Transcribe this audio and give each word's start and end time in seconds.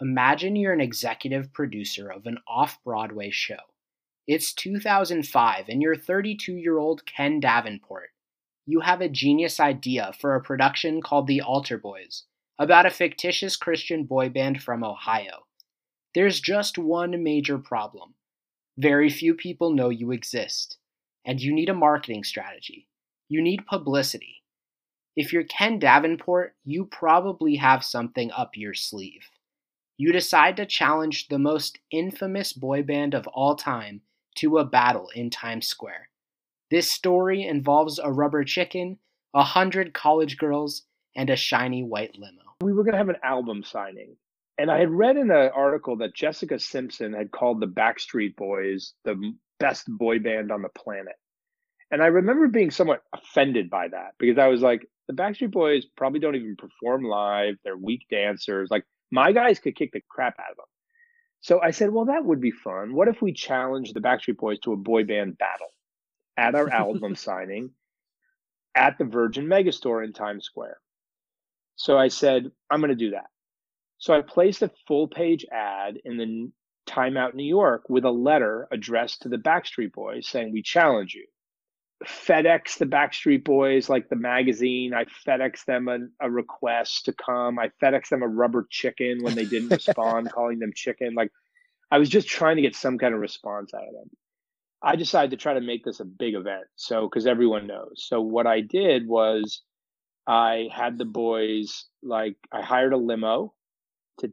Imagine 0.00 0.56
you're 0.56 0.72
an 0.72 0.80
executive 0.80 1.52
producer 1.52 2.08
of 2.10 2.26
an 2.26 2.38
off 2.48 2.82
Broadway 2.84 3.30
show. 3.30 3.60
It's 4.26 4.52
2005 4.54 5.68
and 5.68 5.82
you're 5.82 5.96
32 5.96 6.54
year 6.54 6.78
old 6.78 7.06
Ken 7.06 7.40
Davenport. 7.40 8.10
You 8.66 8.80
have 8.80 9.00
a 9.00 9.08
genius 9.08 9.60
idea 9.60 10.12
for 10.18 10.34
a 10.34 10.42
production 10.42 11.02
called 11.02 11.26
The 11.26 11.40
Altar 11.40 11.78
Boyz 11.78 12.22
about 12.58 12.86
a 12.86 12.90
fictitious 12.90 13.56
Christian 13.56 14.04
boy 14.04 14.28
band 14.28 14.62
from 14.62 14.82
Ohio. 14.84 15.44
There's 16.14 16.40
just 16.40 16.78
one 16.78 17.22
major 17.22 17.58
problem 17.58 18.14
very 18.76 19.08
few 19.08 19.34
people 19.34 19.70
know 19.70 19.88
you 19.88 20.10
exist, 20.10 20.78
and 21.24 21.40
you 21.40 21.54
need 21.54 21.68
a 21.68 21.74
marketing 21.74 22.24
strategy. 22.24 22.88
You 23.28 23.40
need 23.40 23.66
publicity. 23.66 24.42
If 25.14 25.32
you're 25.32 25.44
Ken 25.44 25.78
Davenport, 25.78 26.56
you 26.64 26.86
probably 26.86 27.54
have 27.56 27.84
something 27.84 28.32
up 28.32 28.56
your 28.56 28.74
sleeve. 28.74 29.28
You 29.96 30.10
decide 30.12 30.56
to 30.56 30.66
challenge 30.66 31.28
the 31.28 31.38
most 31.38 31.78
infamous 31.90 32.52
boy 32.52 32.82
band 32.82 33.14
of 33.14 33.28
all 33.28 33.54
time 33.54 34.00
to 34.36 34.58
a 34.58 34.64
battle 34.64 35.08
in 35.14 35.30
Times 35.30 35.68
Square. 35.68 36.08
This 36.70 36.90
story 36.90 37.44
involves 37.44 38.00
a 38.00 38.10
rubber 38.10 38.42
chicken, 38.42 38.98
a 39.34 39.44
hundred 39.44 39.94
college 39.94 40.36
girls, 40.36 40.82
and 41.14 41.30
a 41.30 41.36
shiny 41.36 41.84
white 41.84 42.16
limo. 42.18 42.42
We 42.60 42.72
were 42.72 42.82
going 42.82 42.94
to 42.94 42.98
have 42.98 43.08
an 43.08 43.22
album 43.22 43.62
signing. 43.62 44.16
And 44.58 44.70
I 44.70 44.78
had 44.78 44.90
read 44.90 45.16
in 45.16 45.30
an 45.30 45.50
article 45.54 45.96
that 45.98 46.14
Jessica 46.14 46.58
Simpson 46.58 47.12
had 47.12 47.30
called 47.30 47.60
the 47.60 47.66
Backstreet 47.66 48.34
Boys 48.34 48.94
the 49.04 49.34
best 49.60 49.86
boy 49.88 50.18
band 50.18 50.50
on 50.50 50.62
the 50.62 50.68
planet. 50.70 51.14
And 51.92 52.02
I 52.02 52.06
remember 52.06 52.48
being 52.48 52.70
somewhat 52.72 53.02
offended 53.12 53.70
by 53.70 53.88
that 53.88 54.14
because 54.18 54.38
I 54.38 54.48
was 54.48 54.62
like, 54.62 54.88
the 55.06 55.14
Backstreet 55.14 55.52
Boys 55.52 55.84
probably 55.96 56.18
don't 56.18 56.34
even 56.34 56.56
perform 56.56 57.04
live. 57.04 57.56
They're 57.62 57.76
weak 57.76 58.06
dancers. 58.10 58.70
Like 58.70 58.84
my 59.14 59.30
guys 59.30 59.60
could 59.60 59.76
kick 59.76 59.92
the 59.92 60.02
crap 60.10 60.34
out 60.40 60.50
of 60.50 60.56
them. 60.56 60.66
So 61.40 61.60
I 61.62 61.70
said, 61.70 61.92
well, 61.92 62.06
that 62.06 62.24
would 62.24 62.40
be 62.40 62.50
fun. 62.50 62.94
What 62.94 63.06
if 63.06 63.22
we 63.22 63.32
challenge 63.32 63.92
the 63.92 64.00
Backstreet 64.00 64.38
Boys 64.38 64.58
to 64.60 64.72
a 64.72 64.76
boy 64.76 65.04
band 65.04 65.38
battle 65.38 65.68
at 66.36 66.56
our 66.56 66.68
album 66.68 67.14
signing 67.14 67.70
at 68.74 68.98
the 68.98 69.04
Virgin 69.04 69.46
Megastore 69.46 70.04
in 70.04 70.12
Times 70.12 70.46
Square? 70.46 70.78
So 71.76 71.96
I 71.96 72.08
said, 72.08 72.50
I'm 72.68 72.80
going 72.80 72.88
to 72.88 72.96
do 72.96 73.12
that. 73.12 73.26
So 73.98 74.14
I 74.14 74.20
placed 74.20 74.62
a 74.62 74.70
full 74.88 75.06
page 75.06 75.46
ad 75.52 75.98
in 76.04 76.16
the 76.16 76.50
Time 76.86 77.16
Out 77.16 77.36
New 77.36 77.44
York 77.44 77.88
with 77.88 78.04
a 78.04 78.10
letter 78.10 78.66
addressed 78.72 79.22
to 79.22 79.28
the 79.28 79.36
Backstreet 79.38 79.92
Boys 79.92 80.26
saying, 80.26 80.52
We 80.52 80.62
challenge 80.62 81.14
you. 81.14 81.26
FedEx 82.02 82.78
the 82.78 82.86
Backstreet 82.86 83.44
Boys, 83.44 83.88
like 83.88 84.08
the 84.08 84.16
magazine. 84.16 84.92
I 84.94 85.04
FedEx 85.04 85.64
them 85.64 85.88
a, 85.88 85.98
a, 86.20 86.30
request 86.30 87.06
to 87.06 87.12
come. 87.12 87.58
I 87.58 87.70
FedEx 87.82 88.08
them 88.08 88.22
a 88.22 88.28
rubber 88.28 88.66
chicken 88.68 89.22
when 89.22 89.34
they 89.34 89.44
didn't 89.44 89.70
respond, 89.70 90.30
calling 90.32 90.58
them 90.58 90.72
chicken. 90.74 91.14
Like 91.14 91.30
I 91.90 91.98
was 91.98 92.08
just 92.08 92.28
trying 92.28 92.56
to 92.56 92.62
get 92.62 92.76
some 92.76 92.98
kind 92.98 93.14
of 93.14 93.20
response 93.20 93.72
out 93.74 93.86
of 93.86 93.94
them. 93.94 94.10
I 94.82 94.96
decided 94.96 95.30
to 95.30 95.36
try 95.36 95.54
to 95.54 95.60
make 95.60 95.84
this 95.84 96.00
a 96.00 96.04
big 96.04 96.34
event. 96.34 96.66
So, 96.76 97.08
because 97.08 97.26
everyone 97.26 97.66
knows. 97.66 98.04
So, 98.06 98.20
what 98.20 98.46
I 98.46 98.60
did 98.60 99.06
was 99.06 99.62
I 100.26 100.68
had 100.72 100.98
the 100.98 101.06
boys, 101.06 101.86
like, 102.02 102.36
I 102.52 102.60
hired 102.60 102.92
a 102.92 102.98
limo 102.98 103.54
to 104.18 104.32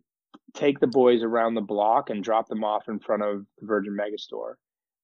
take 0.54 0.80
the 0.80 0.88
boys 0.88 1.23
around 1.23 1.54
the 1.54 1.62
block 1.62 2.09
and 2.09 2.23
drop 2.23 2.50
them 2.50 2.64
off 2.66 2.89
in 2.89 3.00
front 3.00 3.23
of 3.23 3.45
the 3.59 3.66
Virgin 3.66 3.95
Megastore 3.95 4.56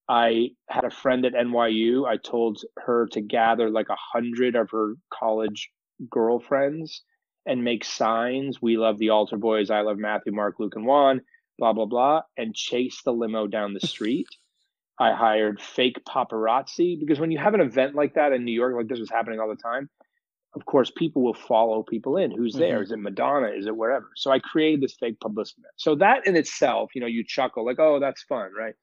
I 0.09 0.51
had 0.69 0.85
a 0.85 0.89
friend 0.89 1.25
at 1.25 1.33
NYU. 1.33 2.07
I 2.07 2.17
told 2.17 2.61
her 2.77 3.07
to 3.11 3.21
gather 3.21 3.69
like 3.69 3.89
a 3.89 3.97
hundred 4.13 4.55
of 4.55 4.69
her 4.71 4.93
college 5.13 5.69
girlfriends 6.09 7.03
and 7.45 7.63
make 7.63 7.83
signs. 7.83 8.61
We 8.61 8.77
love 8.77 8.97
the 8.99 9.09
Altar 9.09 9.37
Boyz. 9.37 9.69
I 9.69 9.81
love 9.81 9.97
Matthew, 9.97 10.33
Mark, 10.33 10.55
Luke, 10.59 10.75
and 10.75 10.85
Juan. 10.85 11.21
Blah 11.59 11.73
blah 11.73 11.85
blah, 11.85 12.21
and 12.37 12.53
chase 12.53 13.01
the 13.03 13.11
limo 13.11 13.47
down 13.47 13.73
the 13.73 13.85
street. 13.85 14.27
I 14.99 15.13
hired 15.13 15.61
fake 15.61 15.99
paparazzi 16.07 16.99
because 16.99 17.19
when 17.19 17.29
you 17.29 17.37
have 17.37 17.53
an 17.53 17.61
event 17.61 17.93
like 17.95 18.15
that 18.15 18.33
in 18.33 18.45
New 18.45 18.53
York, 18.53 18.75
like 18.75 18.87
this 18.87 18.99
was 18.99 19.11
happening 19.11 19.39
all 19.39 19.49
the 19.49 19.55
time, 19.55 19.89
of 20.55 20.65
course, 20.65 20.91
people 20.95 21.21
will 21.21 21.35
follow 21.35 21.83
people 21.83 22.17
in. 22.17 22.31
Who's 22.31 22.53
there? 22.53 22.75
Mm-hmm. 22.75 22.83
Is 22.83 22.91
it 22.91 22.99
Madonna? 22.99 23.49
Is 23.49 23.67
it 23.67 23.75
wherever? 23.75 24.09
So 24.15 24.31
I 24.31 24.39
created 24.39 24.81
this 24.81 24.95
fake 24.99 25.19
publicity. 25.19 25.61
So 25.75 25.95
that 25.95 26.25
in 26.25 26.35
itself, 26.35 26.91
you 26.95 27.01
know, 27.01 27.07
you 27.07 27.23
chuckle 27.23 27.63
like, 27.63 27.79
oh, 27.79 27.99
that's 27.99 28.23
fun, 28.23 28.49
right? 28.57 28.73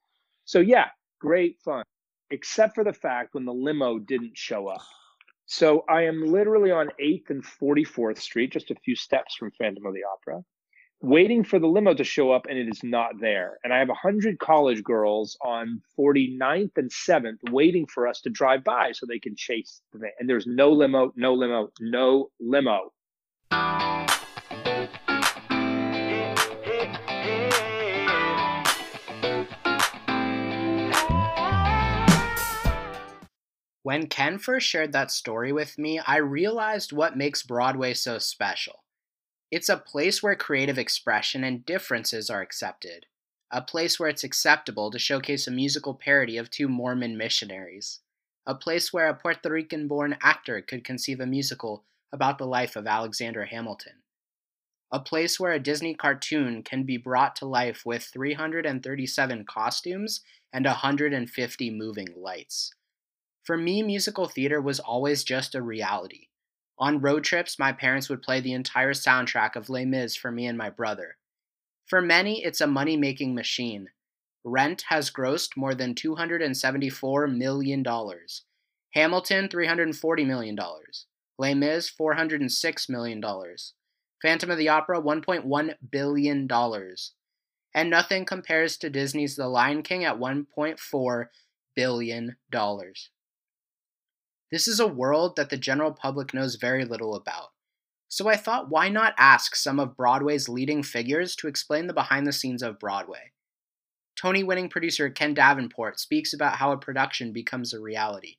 So 0.45 0.59
yeah, 0.59 0.85
great 1.25 1.57
fun, 1.63 1.83
except 2.29 2.75
for 2.75 2.83
the 2.83 2.93
fact 2.93 3.33
when 3.33 3.45
the 3.45 3.53
limo 3.53 3.97
didn't 3.97 4.37
show 4.37 4.67
up. 4.67 4.81
So 5.47 5.83
I 5.89 6.03
am 6.03 6.25
literally 6.25 6.71
on 6.71 6.89
8th 7.01 7.29
and 7.29 7.43
44th 7.43 8.19
Street, 8.19 8.51
just 8.51 8.71
a 8.71 8.75
few 8.75 8.95
steps 8.95 9.35
from 9.35 9.51
Phantom 9.51 9.85
of 9.85 9.93
the 9.93 10.03
Opera, 10.03 10.43
waiting 11.01 11.43
for 11.43 11.59
the 11.59 11.67
limo 11.67 11.93
to 11.93 12.03
show 12.03 12.31
up, 12.31 12.47
and 12.49 12.57
it 12.57 12.67
is 12.67 12.83
not 12.83 13.19
there. 13.19 13.57
And 13.63 13.71
I 13.73 13.79
have 13.79 13.89
100 13.89 14.39
college 14.39 14.83
girls 14.83 15.37
on 15.43 15.81
49th 15.99 16.77
and 16.77 16.91
7th 16.91 17.37
waiting 17.51 17.85
for 17.87 18.07
us 18.07 18.21
to 18.21 18.29
drive 18.29 18.63
by 18.63 18.91
so 18.91 19.05
they 19.05 19.19
can 19.19 19.35
chase 19.35 19.81
the 19.93 19.99
van. 19.99 20.11
And 20.19 20.29
there's 20.29 20.47
no 20.47 20.71
limo, 20.71 21.11
no 21.15 21.33
limo, 21.33 21.69
no 21.79 22.29
limo. 22.39 22.91
When 33.85 34.07
Ken 34.07 34.39
first 34.39 34.65
shared 34.65 34.93
that 34.93 35.11
story 35.11 35.51
with 35.51 35.77
me, 35.77 35.99
I 35.99 36.17
realized 36.17 36.91
what 36.91 37.15
makes 37.15 37.43
Broadway 37.43 37.93
so 37.93 38.17
special. 38.17 38.81
It's 39.51 39.69
a 39.69 39.77
place 39.77 40.23
where 40.23 40.35
creative 40.35 40.79
expression 40.79 41.43
and 41.43 41.63
differences 41.63 42.31
are 42.31 42.41
accepted, 42.41 43.05
a 43.51 43.61
place 43.61 43.99
where 43.99 44.09
it's 44.09 44.23
acceptable 44.23 44.89
to 44.89 44.97
showcase 44.97 45.45
a 45.45 45.51
musical 45.51 45.93
parody 45.93 46.35
of 46.35 46.49
two 46.49 46.67
Mormon 46.67 47.15
missionaries, 47.15 47.99
a 48.47 48.55
place 48.55 48.91
where 48.91 49.07
a 49.07 49.13
Puerto 49.13 49.51
Rican 49.51 49.87
born 49.87 50.17
actor 50.19 50.61
could 50.61 50.83
conceive 50.83 51.19
a 51.19 51.27
musical 51.27 51.83
about 52.11 52.39
the 52.39 52.47
life 52.47 52.75
of 52.75 52.87
Alexander 52.87 53.45
Hamilton, 53.45 54.01
a 54.91 54.99
place 54.99 55.39
where 55.39 55.53
a 55.53 55.59
Disney 55.59 55.93
cartoon 55.93 56.63
can 56.63 56.85
be 56.85 56.97
brought 56.97 57.35
to 57.35 57.45
life 57.45 57.85
with 57.85 58.05
337 58.05 59.45
costumes 59.45 60.21
and 60.51 60.65
150 60.65 61.69
moving 61.69 62.07
lights 62.17 62.73
for 63.45 63.57
me, 63.57 63.83
musical 63.83 64.27
theater 64.27 64.59
was 64.59 64.79
always 64.79 65.23
just 65.23 65.53
a 65.53 65.61
reality. 65.61 66.27
On 66.77 66.99
road 66.99 67.23
trips, 67.23 67.59
my 67.59 67.71
parents 67.71 68.09
would 68.09 68.21
play 68.21 68.41
the 68.41 68.53
entire 68.53 68.93
soundtrack 68.93 69.55
of 69.55 69.69
Les 69.69 69.85
Mis 69.85 70.15
for 70.15 70.31
me 70.31 70.47
and 70.47 70.57
my 70.57 70.69
brother. 70.69 71.17
For 71.85 72.01
many, 72.01 72.43
it's 72.43 72.59
a 72.59 72.67
money 72.67 72.97
making 72.97 73.35
machine. 73.35 73.89
Rent 74.43 74.85
has 74.89 75.11
grossed 75.11 75.55
more 75.55 75.75
than 75.75 75.93
$274 75.93 77.35
million. 77.35 77.83
Hamilton, 78.93 79.47
$340 79.47 80.25
million. 80.25 80.59
Les 81.37 81.53
Mis, 81.53 81.91
$406 81.91 82.89
million. 82.89 83.23
Phantom 84.21 84.51
of 84.51 84.57
the 84.57 84.69
Opera, 84.69 85.01
$1.1 85.01 85.73
billion. 85.91 86.47
And 87.75 87.89
nothing 87.89 88.25
compares 88.25 88.77
to 88.77 88.89
Disney's 88.89 89.35
The 89.35 89.47
Lion 89.47 89.83
King 89.83 90.03
at 90.03 90.17
$1.4 90.17 91.25
billion. 91.75 92.35
This 94.51 94.67
is 94.67 94.79
a 94.79 94.87
world 94.87 95.35
that 95.35 95.49
the 95.49 95.57
general 95.57 95.91
public 95.91 96.33
knows 96.33 96.55
very 96.55 96.85
little 96.85 97.15
about. 97.15 97.49
So 98.07 98.29
I 98.29 98.35
thought, 98.35 98.69
why 98.69 98.89
not 98.89 99.15
ask 99.17 99.55
some 99.55 99.79
of 99.79 99.97
Broadway's 99.97 100.47
leading 100.47 100.83
figures 100.83 101.35
to 101.37 101.47
explain 101.47 101.87
the 101.87 101.93
behind 101.93 102.27
the 102.27 102.33
scenes 102.33 102.61
of 102.61 102.79
Broadway? 102.79 103.31
Tony 104.15 104.43
winning 104.43 104.69
producer 104.69 105.09
Ken 105.09 105.33
Davenport 105.33 105.99
speaks 105.99 106.33
about 106.33 106.55
how 106.55 106.71
a 106.71 106.77
production 106.77 107.33
becomes 107.33 107.73
a 107.73 107.79
reality. 107.79 108.37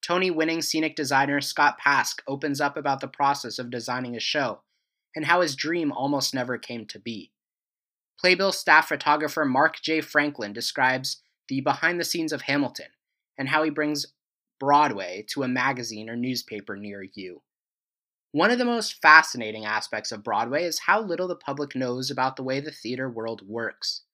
Tony 0.00 0.30
winning 0.30 0.62
scenic 0.62 0.96
designer 0.96 1.40
Scott 1.40 1.78
Pask 1.84 2.20
opens 2.26 2.60
up 2.60 2.76
about 2.76 3.00
the 3.00 3.08
process 3.08 3.58
of 3.58 3.70
designing 3.70 4.16
a 4.16 4.20
show 4.20 4.60
and 5.14 5.26
how 5.26 5.40
his 5.40 5.56
dream 5.56 5.92
almost 5.92 6.34
never 6.34 6.58
came 6.58 6.86
to 6.86 6.98
be. 6.98 7.30
Playbill 8.18 8.52
staff 8.52 8.88
photographer 8.88 9.44
Marc 9.44 9.82
J. 9.82 10.00
Franklin 10.00 10.52
describes 10.52 11.22
the 11.48 11.60
behind 11.60 12.00
the 12.00 12.04
scenes 12.04 12.32
of 12.32 12.42
Hamilton 12.42 12.88
and 13.36 13.48
how 13.48 13.62
he 13.62 13.70
brings 13.70 14.06
Broadway 14.64 15.22
to 15.28 15.42
a 15.42 15.48
magazine 15.48 16.08
or 16.08 16.16
newspaper 16.16 16.74
near 16.74 17.04
you. 17.12 17.42
One 18.32 18.50
of 18.50 18.56
the 18.56 18.64
most 18.64 19.02
fascinating 19.02 19.66
aspects 19.66 20.10
of 20.10 20.24
Broadway 20.24 20.64
is 20.64 20.78
how 20.78 21.02
little 21.02 21.28
the 21.28 21.36
public 21.36 21.76
knows 21.76 22.10
about 22.10 22.36
the 22.36 22.42
way 22.42 22.60
the 22.60 22.70
theater 22.70 23.06
world 23.06 23.42
works. 23.46 24.04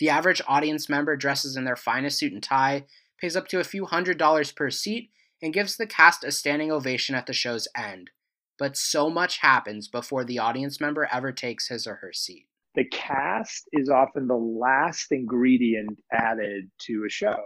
The 0.00 0.10
average 0.10 0.42
audience 0.48 0.88
member 0.88 1.14
dresses 1.14 1.56
in 1.56 1.62
their 1.62 1.76
finest 1.76 2.18
suit 2.18 2.32
and 2.32 2.42
tie, 2.42 2.86
pays 3.16 3.36
up 3.36 3.46
to 3.46 3.60
a 3.60 3.64
few 3.64 3.86
hundred 3.86 4.18
dollars 4.18 4.50
per 4.50 4.70
seat, 4.70 5.12
and 5.40 5.54
gives 5.54 5.76
the 5.76 5.86
cast 5.86 6.24
a 6.24 6.32
standing 6.32 6.72
ovation 6.72 7.14
at 7.14 7.26
the 7.26 7.32
show's 7.32 7.68
end. 7.76 8.10
But 8.58 8.76
so 8.76 9.08
much 9.08 9.38
happens 9.38 9.86
before 9.86 10.24
the 10.24 10.40
audience 10.40 10.80
member 10.80 11.08
ever 11.12 11.30
takes 11.30 11.68
his 11.68 11.86
or 11.86 11.94
her 12.02 12.12
seat. 12.12 12.48
The 12.74 12.86
cast 12.86 13.68
is 13.72 13.88
often 13.88 14.26
the 14.26 14.34
last 14.34 15.12
ingredient 15.12 16.00
added 16.12 16.72
to 16.86 17.04
a 17.06 17.08
show. 17.08 17.38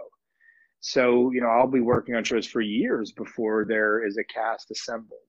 So, 0.79 1.31
you 1.31 1.41
know, 1.41 1.47
I'll 1.47 1.67
be 1.67 1.81
working 1.81 2.15
on 2.15 2.23
shows 2.23 2.47
for 2.47 2.61
years 2.61 3.11
before 3.11 3.65
there 3.67 4.05
is 4.05 4.17
a 4.17 4.23
cast 4.23 4.71
assembled. 4.71 5.19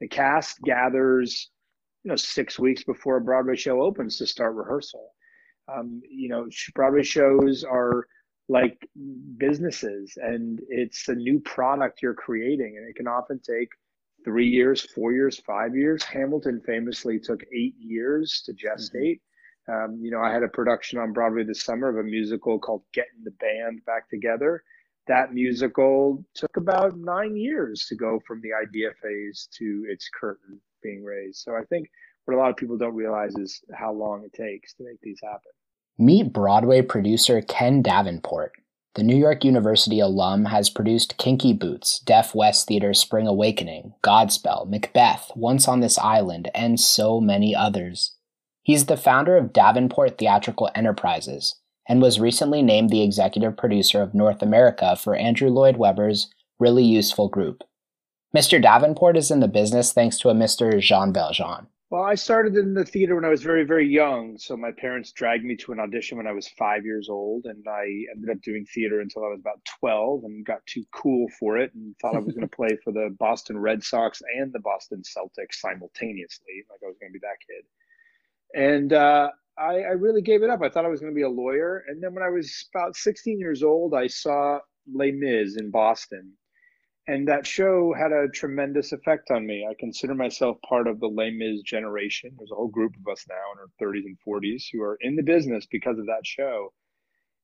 The 0.00 0.08
cast 0.08 0.60
gathers 0.62 1.50
you 2.04 2.10
know, 2.10 2.16
six 2.16 2.58
weeks 2.58 2.84
before 2.84 3.16
a 3.16 3.20
Broadway 3.20 3.56
show 3.56 3.82
opens 3.82 4.18
to 4.18 4.26
start 4.26 4.54
rehearsal. 4.54 5.10
Um, 5.72 6.00
you 6.08 6.28
know, 6.28 6.48
Broadway 6.74 7.02
shows 7.02 7.64
are 7.64 8.06
like 8.48 8.78
businesses 9.36 10.16
and 10.16 10.60
it's 10.68 11.08
a 11.08 11.14
new 11.14 11.38
product 11.40 12.00
you're 12.00 12.14
creating 12.14 12.76
and 12.78 12.88
it 12.88 12.96
can 12.96 13.06
often 13.06 13.40
take 13.40 13.68
three 14.24 14.48
years, 14.48 14.80
four 14.94 15.12
years, 15.12 15.38
five 15.40 15.76
years. 15.76 16.02
Hamilton 16.02 16.62
famously 16.64 17.18
took 17.18 17.42
eight 17.54 17.74
years 17.78 18.42
to 18.46 18.52
gestate. 18.52 19.20
Mm-hmm. 19.68 19.92
Um, 19.92 20.00
you 20.00 20.10
know, 20.10 20.20
I 20.20 20.32
had 20.32 20.42
a 20.42 20.48
production 20.48 20.98
on 20.98 21.12
Broadway 21.12 21.44
this 21.44 21.62
summer 21.62 21.90
of 21.90 21.98
a 21.98 22.08
musical 22.08 22.58
called 22.58 22.84
Getting 22.94 23.22
the 23.22 23.32
Band 23.32 23.84
Back 23.84 24.08
Together. 24.08 24.62
That 25.08 25.32
musical 25.32 26.22
took 26.34 26.56
about 26.58 26.96
nine 26.98 27.34
years 27.34 27.86
to 27.88 27.96
go 27.96 28.20
from 28.26 28.42
the 28.42 28.50
idea 28.52 28.90
phase 29.02 29.48
to 29.58 29.86
its 29.88 30.08
curtain 30.20 30.60
being 30.82 31.02
raised. 31.02 31.38
So 31.38 31.56
I 31.56 31.64
think 31.70 31.88
what 32.26 32.34
a 32.34 32.38
lot 32.38 32.50
of 32.50 32.56
people 32.56 32.76
don't 32.76 32.94
realize 32.94 33.34
is 33.36 33.60
how 33.74 33.92
long 33.92 34.22
it 34.22 34.34
takes 34.34 34.74
to 34.74 34.84
make 34.84 35.00
these 35.02 35.18
happen. 35.22 35.50
Meet 35.96 36.32
Broadway 36.32 36.82
producer 36.82 37.40
Ken 37.40 37.80
Davenport. 37.80 38.52
The 38.94 39.02
New 39.02 39.16
York 39.16 39.44
University 39.44 40.00
alum 40.00 40.44
has 40.46 40.68
produced 40.68 41.16
Kinky 41.16 41.54
Boots, 41.54 42.00
Deaf 42.00 42.34
West 42.34 42.68
Theater's 42.68 42.98
Spring 42.98 43.26
Awakening, 43.26 43.94
Godspell, 44.02 44.68
Macbeth, 44.68 45.30
Once 45.34 45.66
on 45.66 45.80
This 45.80 45.98
Island, 45.98 46.50
and 46.54 46.78
so 46.78 47.20
many 47.20 47.54
others. 47.54 48.16
He's 48.62 48.86
the 48.86 48.96
founder 48.96 49.36
of 49.36 49.52
Davenport 49.52 50.18
Theatrical 50.18 50.68
Enterprises 50.74 51.56
and 51.88 52.02
was 52.02 52.20
recently 52.20 52.62
named 52.62 52.90
the 52.90 53.02
executive 53.02 53.56
producer 53.56 54.02
of 54.02 54.14
North 54.14 54.42
America 54.42 54.94
for 54.96 55.16
Andrew 55.16 55.48
Lloyd 55.48 55.76
Webber's 55.76 56.30
Really 56.58 56.84
Useful 56.84 57.28
Group. 57.28 57.64
Mr. 58.36 58.60
Davenport 58.60 59.16
is 59.16 59.30
in 59.30 59.40
the 59.40 59.48
business 59.48 59.92
thanks 59.92 60.18
to 60.18 60.28
a 60.28 60.34
Mr. 60.34 60.78
Jean 60.80 61.12
Valjean. 61.12 61.66
Well, 61.90 62.02
I 62.02 62.16
started 62.16 62.54
in 62.56 62.74
the 62.74 62.84
theater 62.84 63.14
when 63.14 63.24
I 63.24 63.30
was 63.30 63.42
very, 63.42 63.64
very 63.64 63.88
young. 63.88 64.36
So 64.36 64.58
my 64.58 64.72
parents 64.72 65.10
dragged 65.10 65.44
me 65.44 65.56
to 65.56 65.72
an 65.72 65.80
audition 65.80 66.18
when 66.18 66.26
I 66.26 66.32
was 66.32 66.46
five 66.46 66.84
years 66.84 67.08
old, 67.08 67.46
and 67.46 67.66
I 67.66 67.86
ended 68.14 68.28
up 68.30 68.42
doing 68.42 68.66
theater 68.66 69.00
until 69.00 69.24
I 69.24 69.28
was 69.28 69.40
about 69.40 69.64
twelve, 69.80 70.24
and 70.24 70.44
got 70.44 70.66
too 70.66 70.84
cool 70.92 71.28
for 71.40 71.56
it, 71.56 71.72
and 71.74 71.96
thought 71.96 72.14
I 72.14 72.18
was 72.18 72.34
going 72.34 72.46
to 72.48 72.56
play 72.56 72.76
for 72.84 72.92
the 72.92 73.16
Boston 73.18 73.58
Red 73.58 73.82
Sox 73.82 74.20
and 74.38 74.52
the 74.52 74.60
Boston 74.60 75.02
Celtics 75.02 75.54
simultaneously, 75.54 76.66
like 76.68 76.80
I 76.84 76.88
was 76.88 76.98
going 77.00 77.10
to 77.10 77.18
be 77.18 77.22
that 77.22 77.40
kid. 77.48 77.64
And 78.54 78.92
uh, 78.92 79.30
I, 79.60 79.80
I 79.80 79.92
really 79.92 80.22
gave 80.22 80.42
it 80.42 80.50
up. 80.50 80.62
I 80.62 80.68
thought 80.68 80.84
I 80.84 80.88
was 80.88 81.00
going 81.00 81.12
to 81.12 81.16
be 81.16 81.22
a 81.22 81.28
lawyer, 81.28 81.84
and 81.88 82.02
then 82.02 82.14
when 82.14 82.22
I 82.22 82.28
was 82.28 82.66
about 82.74 82.96
sixteen 82.96 83.38
years 83.38 83.62
old, 83.62 83.94
I 83.94 84.06
saw 84.06 84.58
Les 84.92 85.12
Mis 85.12 85.56
in 85.56 85.70
Boston 85.70 86.32
and 87.08 87.26
that 87.26 87.46
show 87.46 87.94
had 87.94 88.12
a 88.12 88.28
tremendous 88.28 88.92
effect 88.92 89.30
on 89.30 89.46
me. 89.46 89.66
I 89.68 89.72
consider 89.80 90.14
myself 90.14 90.58
part 90.68 90.86
of 90.86 91.00
the 91.00 91.06
Les 91.06 91.30
Mis 91.30 91.62
generation. 91.62 92.30
There's 92.36 92.50
a 92.52 92.54
whole 92.54 92.68
group 92.68 92.94
of 92.96 93.10
us 93.10 93.24
now 93.26 93.34
in 93.54 93.58
our 93.58 93.70
30s 93.80 94.04
and 94.04 94.18
40s 94.28 94.64
who 94.70 94.82
are 94.82 94.98
in 95.00 95.16
the 95.16 95.22
business 95.22 95.66
because 95.70 95.98
of 95.98 96.04
that 96.04 96.26
show. 96.26 96.70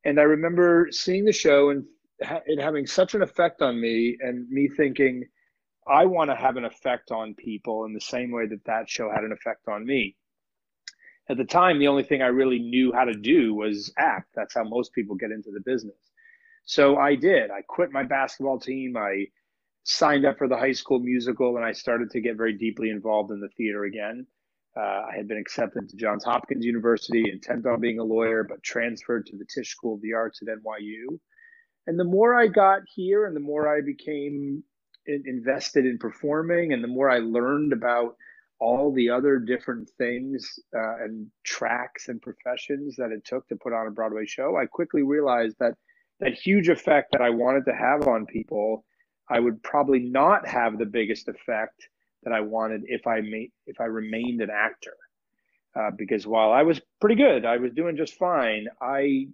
And 0.05 0.21
I 0.21 0.25
remember 0.25 0.89
seeing 0.91 1.25
the 1.25 1.33
show 1.33 1.71
and 1.71 1.83
it 2.21 2.61
having 2.61 2.87
such 2.87 3.15
an 3.15 3.23
effect 3.23 3.63
on 3.63 3.81
me, 3.81 4.19
and 4.21 4.47
me 4.51 4.69
thinking, 4.69 5.25
I 5.89 6.05
want 6.05 6.31
to 6.31 6.37
have 6.37 6.59
an 6.59 6.67
effect 6.67 7.11
on 7.11 7.35
people 7.35 7.87
in 7.87 7.95
the 7.95 8.01
same 8.01 8.31
way 8.31 8.47
that 8.47 8.65
that 8.67 8.91
show 8.91 9.11
had 9.11 9.25
an 9.25 9.33
effect 9.33 9.67
on 9.67 9.87
me. 9.87 10.15
At 11.29 11.39
the 11.39 11.45
time, 11.45 11.79
the 11.79 11.89
only 11.89 12.03
thing 12.03 12.21
I 12.21 12.27
really 12.27 12.59
knew 12.59 12.93
how 12.93 13.05
to 13.05 13.15
do 13.15 13.55
was 13.55 13.93
act. 13.99 14.31
That's 14.35 14.55
how 14.55 14.65
most 14.65 14.93
people 14.93 15.17
get 15.17 15.31
into 15.31 15.51
the 15.51 15.61
business. 15.61 15.97
So 16.65 16.97
I 16.97 17.15
did. 17.15 17.51
I 17.51 17.63
quit 17.67 17.93
my 17.93 18.03
basketball 18.03 18.59
team. 18.59 18.97
I 18.97 19.27
signed 19.85 20.25
up 20.25 20.39
for 20.39 20.49
the 20.49 20.57
high 20.57 20.73
school 20.73 20.99
musical 20.99 21.57
and 21.57 21.65
I 21.65 21.73
started 21.73 22.11
to 22.11 22.21
get 22.21 22.37
very 22.37 22.55
deeply 22.55 22.91
involved 22.91 23.31
in 23.31 23.41
the 23.41 23.49
theater 23.57 23.85
again. 23.85 24.27
Uh, 24.77 24.81
I 24.81 25.13
had 25.17 25.29
been 25.29 25.39
accepted 25.39 25.89
to 25.89 25.97
Johns 25.97 26.25
Hopkins 26.25 26.65
University, 26.65 27.31
intent 27.31 27.65
on 27.67 27.81
being 27.81 28.01
a 28.01 28.05
lawyer, 28.05 28.43
but 28.43 28.63
transferred 28.63 29.27
to 29.27 29.37
the 29.37 29.45
Tisch 29.45 29.71
School 29.71 29.95
of 29.95 30.03
the 30.03 30.15
Arts 30.15 30.41
at 30.43 30.49
NYU. 30.49 31.19
And 31.87 31.99
the 31.99 32.05
more 32.05 32.35
I 32.35 32.49
got 32.49 32.81
here 32.93 33.27
and 33.27 33.37
the 33.37 33.41
more 33.41 33.69
I 33.69 33.83
became 33.83 34.65
in, 35.07 35.23
invested 35.27 35.87
in 35.87 35.99
performing 35.99 36.73
and 36.73 36.83
the 36.83 36.89
more 36.89 37.09
I 37.09 37.19
learned 37.19 37.73
about 37.73 38.17
all 38.61 38.93
the 38.93 39.11
other 39.11 39.39
different 39.39 39.91
things 39.99 40.59
uh, 40.75 40.97
and 41.03 41.27
tracks 41.45 42.09
and 42.09 42.23
professions 42.23 42.97
that 42.97 43.11
it 43.11 43.25
took 43.25 43.47
to 43.49 43.57
put 43.57 43.73
on 43.73 43.87
a 43.87 43.91
Broadway 43.91 44.27
show, 44.27 44.57
I 44.57 44.67
quickly 44.67 45.03
realized 45.03 45.57
that 45.61 45.75
that 46.21 46.35
huge 46.35 46.69
effect 46.69 47.13
that 47.13 47.21
I 47.21 47.31
wanted 47.31 47.65
to 47.67 47.75
have 47.75 48.07
on 48.07 48.25
people 48.25 48.85
I 49.29 49.41
would 49.41 49.63
probably 49.63 50.01
not 50.01 50.47
have 50.47 50.79
the 50.79 50.87
biggest 50.87 51.29
effect 51.29 51.89
that 52.25 52.33
I 52.33 52.41
wanted 52.41 52.83
if 52.87 53.07
I 53.07 53.21
made 53.21 53.53
if 53.67 53.81
I 53.81 53.85
remained 53.85 54.41
an 54.41 54.51
actor. 54.51 54.97
Uh, 55.75 55.91
because 55.97 56.27
while 56.27 56.53
I 56.53 56.63
was 56.63 56.81
pretty 57.01 57.17
good, 57.17 57.45
I 57.45 57.57
was 57.57 57.73
doing 57.73 57.97
just 57.97 58.15
fine. 58.15 58.67
I 58.81 59.27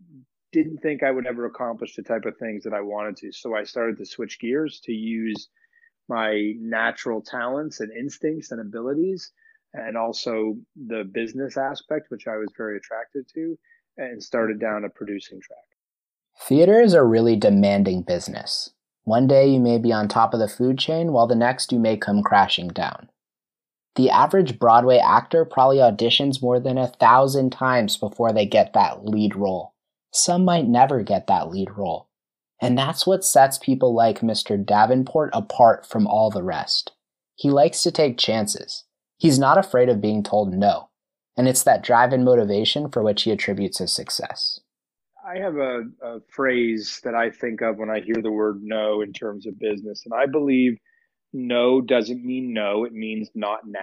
didn't 0.52 0.78
think 0.78 1.02
I 1.02 1.10
would 1.10 1.26
ever 1.26 1.44
accomplish 1.44 1.94
the 1.94 2.02
type 2.02 2.24
of 2.24 2.36
things 2.38 2.64
that 2.64 2.72
I 2.72 2.80
wanted 2.80 3.16
to. 3.18 3.32
So 3.32 3.54
I 3.54 3.64
started 3.64 3.98
to 3.98 4.06
switch 4.06 4.40
gears 4.40 4.80
to 4.84 4.92
use 4.92 5.48
my 6.10 6.52
natural 6.58 7.22
talents 7.22 7.80
and 7.80 7.90
instincts 7.90 8.50
and 8.50 8.60
abilities, 8.60 9.32
and 9.72 9.96
also 9.96 10.56
the 10.76 11.04
business 11.10 11.56
aspect, 11.56 12.06
which 12.10 12.26
I 12.26 12.36
was 12.36 12.52
very 12.58 12.76
attracted 12.76 13.24
to, 13.34 13.56
and 13.96 14.22
started 14.22 14.60
down 14.60 14.84
a 14.84 14.90
producing 14.90 15.40
track. 15.40 15.58
Theater 16.42 16.80
is 16.80 16.92
a 16.92 17.04
really 17.04 17.36
demanding 17.36 18.02
business. 18.02 18.74
One 19.04 19.26
day 19.26 19.48
you 19.48 19.60
may 19.60 19.78
be 19.78 19.92
on 19.92 20.08
top 20.08 20.34
of 20.34 20.40
the 20.40 20.48
food 20.48 20.78
chain, 20.78 21.12
while 21.12 21.26
the 21.26 21.34
next 21.34 21.72
you 21.72 21.78
may 21.78 21.96
come 21.96 22.22
crashing 22.22 22.68
down. 22.68 23.08
The 23.96 24.10
average 24.10 24.58
Broadway 24.58 24.98
actor 24.98 25.44
probably 25.44 25.78
auditions 25.78 26.42
more 26.42 26.60
than 26.60 26.78
a 26.78 26.86
thousand 26.86 27.50
times 27.50 27.96
before 27.96 28.32
they 28.32 28.46
get 28.46 28.72
that 28.72 29.04
lead 29.04 29.34
role. 29.34 29.74
Some 30.12 30.44
might 30.44 30.66
never 30.66 31.02
get 31.02 31.26
that 31.28 31.50
lead 31.50 31.70
role. 31.76 32.08
And 32.60 32.76
that's 32.76 33.06
what 33.06 33.24
sets 33.24 33.58
people 33.58 33.94
like 33.94 34.20
Mr. 34.20 34.62
Davenport 34.62 35.30
apart 35.32 35.86
from 35.86 36.06
all 36.06 36.30
the 36.30 36.42
rest. 36.42 36.92
He 37.34 37.50
likes 37.50 37.82
to 37.82 37.90
take 37.90 38.18
chances. 38.18 38.84
He's 39.16 39.38
not 39.38 39.58
afraid 39.58 39.88
of 39.88 40.00
being 40.00 40.22
told 40.22 40.52
no. 40.52 40.90
And 41.36 41.48
it's 41.48 41.62
that 41.62 41.82
drive 41.82 42.12
and 42.12 42.24
motivation 42.24 42.90
for 42.90 43.02
which 43.02 43.22
he 43.22 43.30
attributes 43.30 43.78
his 43.78 43.92
success. 43.92 44.60
I 45.26 45.38
have 45.38 45.56
a, 45.56 45.82
a, 46.02 46.20
phrase 46.28 47.00
that 47.04 47.14
I 47.14 47.30
think 47.30 47.60
of 47.60 47.76
when 47.76 47.90
I 47.90 48.00
hear 48.00 48.16
the 48.22 48.32
word 48.32 48.62
no 48.62 49.00
in 49.00 49.12
terms 49.12 49.46
of 49.46 49.58
business. 49.58 50.02
And 50.04 50.14
I 50.14 50.26
believe 50.26 50.78
no 51.32 51.80
doesn't 51.80 52.24
mean 52.24 52.52
no, 52.52 52.84
it 52.84 52.92
means 52.92 53.30
not 53.34 53.60
now. 53.66 53.80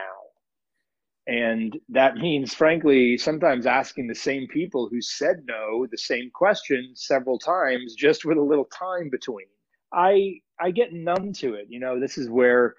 And 1.27 1.77
that 1.89 2.15
means, 2.15 2.53
frankly, 2.53 3.17
sometimes 3.17 3.65
asking 3.65 4.07
the 4.07 4.15
same 4.15 4.47
people 4.47 4.87
who 4.89 5.01
said 5.01 5.43
no 5.45 5.85
the 5.91 5.97
same 5.97 6.31
question 6.33 6.93
several 6.95 7.37
times, 7.37 7.95
just 7.95 8.23
with 8.25 8.37
a 8.37 8.41
little 8.41 8.65
time 8.65 9.09
between. 9.09 9.47
I 9.93 10.39
I 10.59 10.71
get 10.71 10.93
numb 10.93 11.33
to 11.33 11.55
it. 11.55 11.67
You 11.69 11.79
know, 11.79 11.99
this 11.99 12.17
is 12.17 12.29
where 12.29 12.75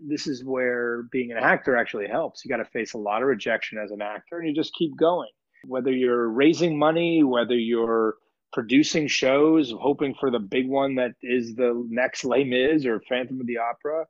this 0.00 0.28
is 0.28 0.44
where 0.44 1.04
being 1.10 1.32
an 1.32 1.38
actor 1.38 1.76
actually 1.76 2.06
helps. 2.06 2.44
You 2.44 2.48
got 2.48 2.58
to 2.58 2.70
face 2.70 2.92
a 2.92 2.98
lot 2.98 3.22
of 3.22 3.28
rejection 3.28 3.78
as 3.78 3.90
an 3.90 4.00
actor, 4.00 4.38
and 4.38 4.48
you 4.48 4.54
just 4.54 4.74
keep 4.74 4.96
going 4.96 5.30
whether 5.64 5.90
you're 5.90 6.28
raising 6.28 6.78
money, 6.78 7.22
whether 7.22 7.54
you're 7.54 8.16
producing 8.52 9.06
shows, 9.06 9.72
hoping 9.78 10.14
for 10.18 10.30
the 10.30 10.38
big 10.38 10.68
one 10.68 10.94
that 10.96 11.12
is 11.22 11.54
the 11.54 11.86
next 11.90 12.24
Les 12.24 12.44
Mis 12.44 12.86
or 12.86 13.00
Phantom 13.08 13.40
of 13.40 13.46
the 13.46 13.58
Opera. 13.58 14.06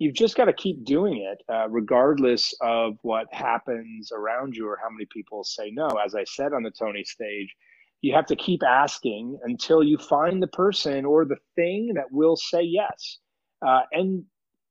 You've 0.00 0.14
just 0.14 0.34
got 0.34 0.46
to 0.46 0.54
keep 0.54 0.82
doing 0.86 1.18
it, 1.18 1.44
uh, 1.52 1.68
regardless 1.68 2.54
of 2.62 2.94
what 3.02 3.26
happens 3.32 4.10
around 4.12 4.56
you 4.56 4.66
or 4.66 4.78
how 4.82 4.88
many 4.88 5.06
people 5.12 5.44
say 5.44 5.70
no. 5.70 5.88
As 6.02 6.14
I 6.14 6.24
said 6.24 6.54
on 6.54 6.62
the 6.62 6.70
Tony 6.70 7.04
stage, 7.04 7.54
you 8.00 8.14
have 8.14 8.24
to 8.28 8.36
keep 8.36 8.62
asking 8.62 9.38
until 9.44 9.82
you 9.84 9.98
find 9.98 10.42
the 10.42 10.46
person 10.48 11.04
or 11.04 11.26
the 11.26 11.36
thing 11.54 11.92
that 11.96 12.10
will 12.10 12.36
say 12.36 12.62
yes. 12.62 13.18
Uh, 13.60 13.82
and 13.92 14.24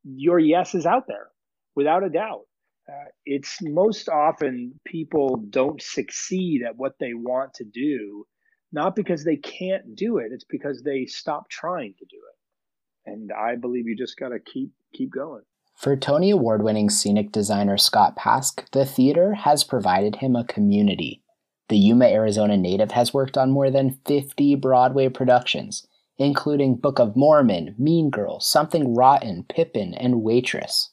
your 0.04 0.40
yes 0.40 0.74
is 0.74 0.88
out 0.88 1.06
there 1.08 1.28
without 1.76 2.04
a 2.04 2.10
doubt. 2.10 2.46
Uh, 2.90 3.10
it's 3.28 3.60
most 3.62 4.10
often 4.10 4.74
people 4.84 5.36
don't 5.52 5.80
succeed 5.80 6.64
at 6.64 6.76
what 6.76 6.94
they 7.00 7.14
want 7.14 7.54
to 7.54 7.66
do, 7.66 8.26
not 8.72 8.96
because 8.96 9.24
they 9.24 9.38
can't 9.38 9.96
do 9.96 10.18
it, 10.18 10.32
it's 10.32 10.46
because 10.46 10.82
they 10.82 11.06
stop 11.06 11.48
trying 11.52 11.94
to 12.00 12.06
do 12.06 12.18
it. 12.18 13.12
And 13.12 13.32
I 13.32 13.58
believe 13.58 13.88
you 13.88 13.96
just 13.96 14.18
got 14.18 14.30
to 14.30 14.40
keep 14.40 14.72
keep 14.94 15.12
going. 15.12 15.44
For 15.76 15.96
Tony 15.96 16.30
Award 16.30 16.62
winning 16.62 16.90
scenic 16.90 17.32
designer 17.32 17.78
Scott 17.78 18.18
Pask, 18.18 18.70
the 18.72 18.86
theater 18.86 19.34
has 19.34 19.64
provided 19.64 20.18
him 20.18 20.36
a 20.36 20.44
community. 20.44 21.24
The 21.70 21.78
Yuma, 21.78 22.06
Arizona 22.06 22.58
native 22.58 22.92
has 22.92 23.14
worked 23.14 23.38
on 23.38 23.52
more 23.52 23.72
than 23.72 24.00
50 24.06 24.56
Broadway 24.56 25.08
productions, 25.08 25.88
including 26.18 26.76
Book 26.76 27.00
of 27.00 27.16
Mormon, 27.16 27.76
Mean 27.78 28.10
Girl, 28.10 28.40
Something 28.42 28.94
Rotten, 28.94 29.46
Pippin, 29.48 29.94
and 29.94 30.22
Waitress. 30.22 30.90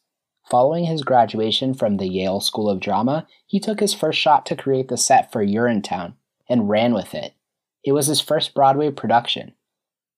Following 0.49 0.85
his 0.85 1.03
graduation 1.03 1.75
from 1.75 1.97
the 1.97 2.07
Yale 2.07 2.41
School 2.41 2.71
of 2.71 2.79
Drama, 2.79 3.27
he 3.47 3.59
took 3.59 3.81
his 3.81 3.93
first 3.93 4.21
shot 4.21 4.47
to 4.47 4.55
create 4.55 4.87
the 4.87 4.97
set 4.97 5.33
for 5.33 5.45
Urinetown 5.45 6.15
and 6.49 6.69
ran 6.69 6.95
with 6.95 7.13
it. 7.13 7.35
It 7.83 7.93
was 7.93 8.07
his 8.07 8.21
first 8.21 8.55
Broadway 8.55 8.93
production. 8.93 9.55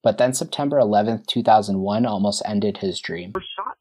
But 0.02 0.18
then 0.18 0.35
September 0.35 0.78
11th, 0.78 1.26
2001 1.26 2.06
almost 2.06 2.42
ended 2.44 2.78
his 2.78 3.00
dream. 3.00 3.32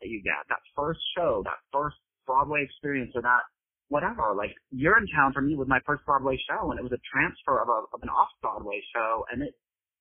That 0.07 0.15
you 0.15 0.23
get, 0.23 0.47
that 0.47 0.63
first 0.73 1.03
show, 1.17 1.43
that 1.43 1.59
first 1.73 1.97
Broadway 2.25 2.63
experience, 2.63 3.11
or 3.13 3.21
that 3.23 3.43
whatever. 3.89 4.31
Like 4.35 4.55
Urinetown 4.71 5.33
for 5.33 5.41
me 5.41 5.55
was 5.55 5.67
my 5.67 5.79
first 5.85 6.05
Broadway 6.05 6.39
show, 6.47 6.71
and 6.71 6.79
it 6.79 6.83
was 6.83 6.93
a 6.95 7.03
transfer 7.11 7.59
of, 7.59 7.67
a, 7.67 7.83
of 7.91 7.99
an 8.03 8.07
off 8.07 8.31
Broadway 8.41 8.79
show, 8.95 9.25
and 9.31 9.43
it 9.43 9.51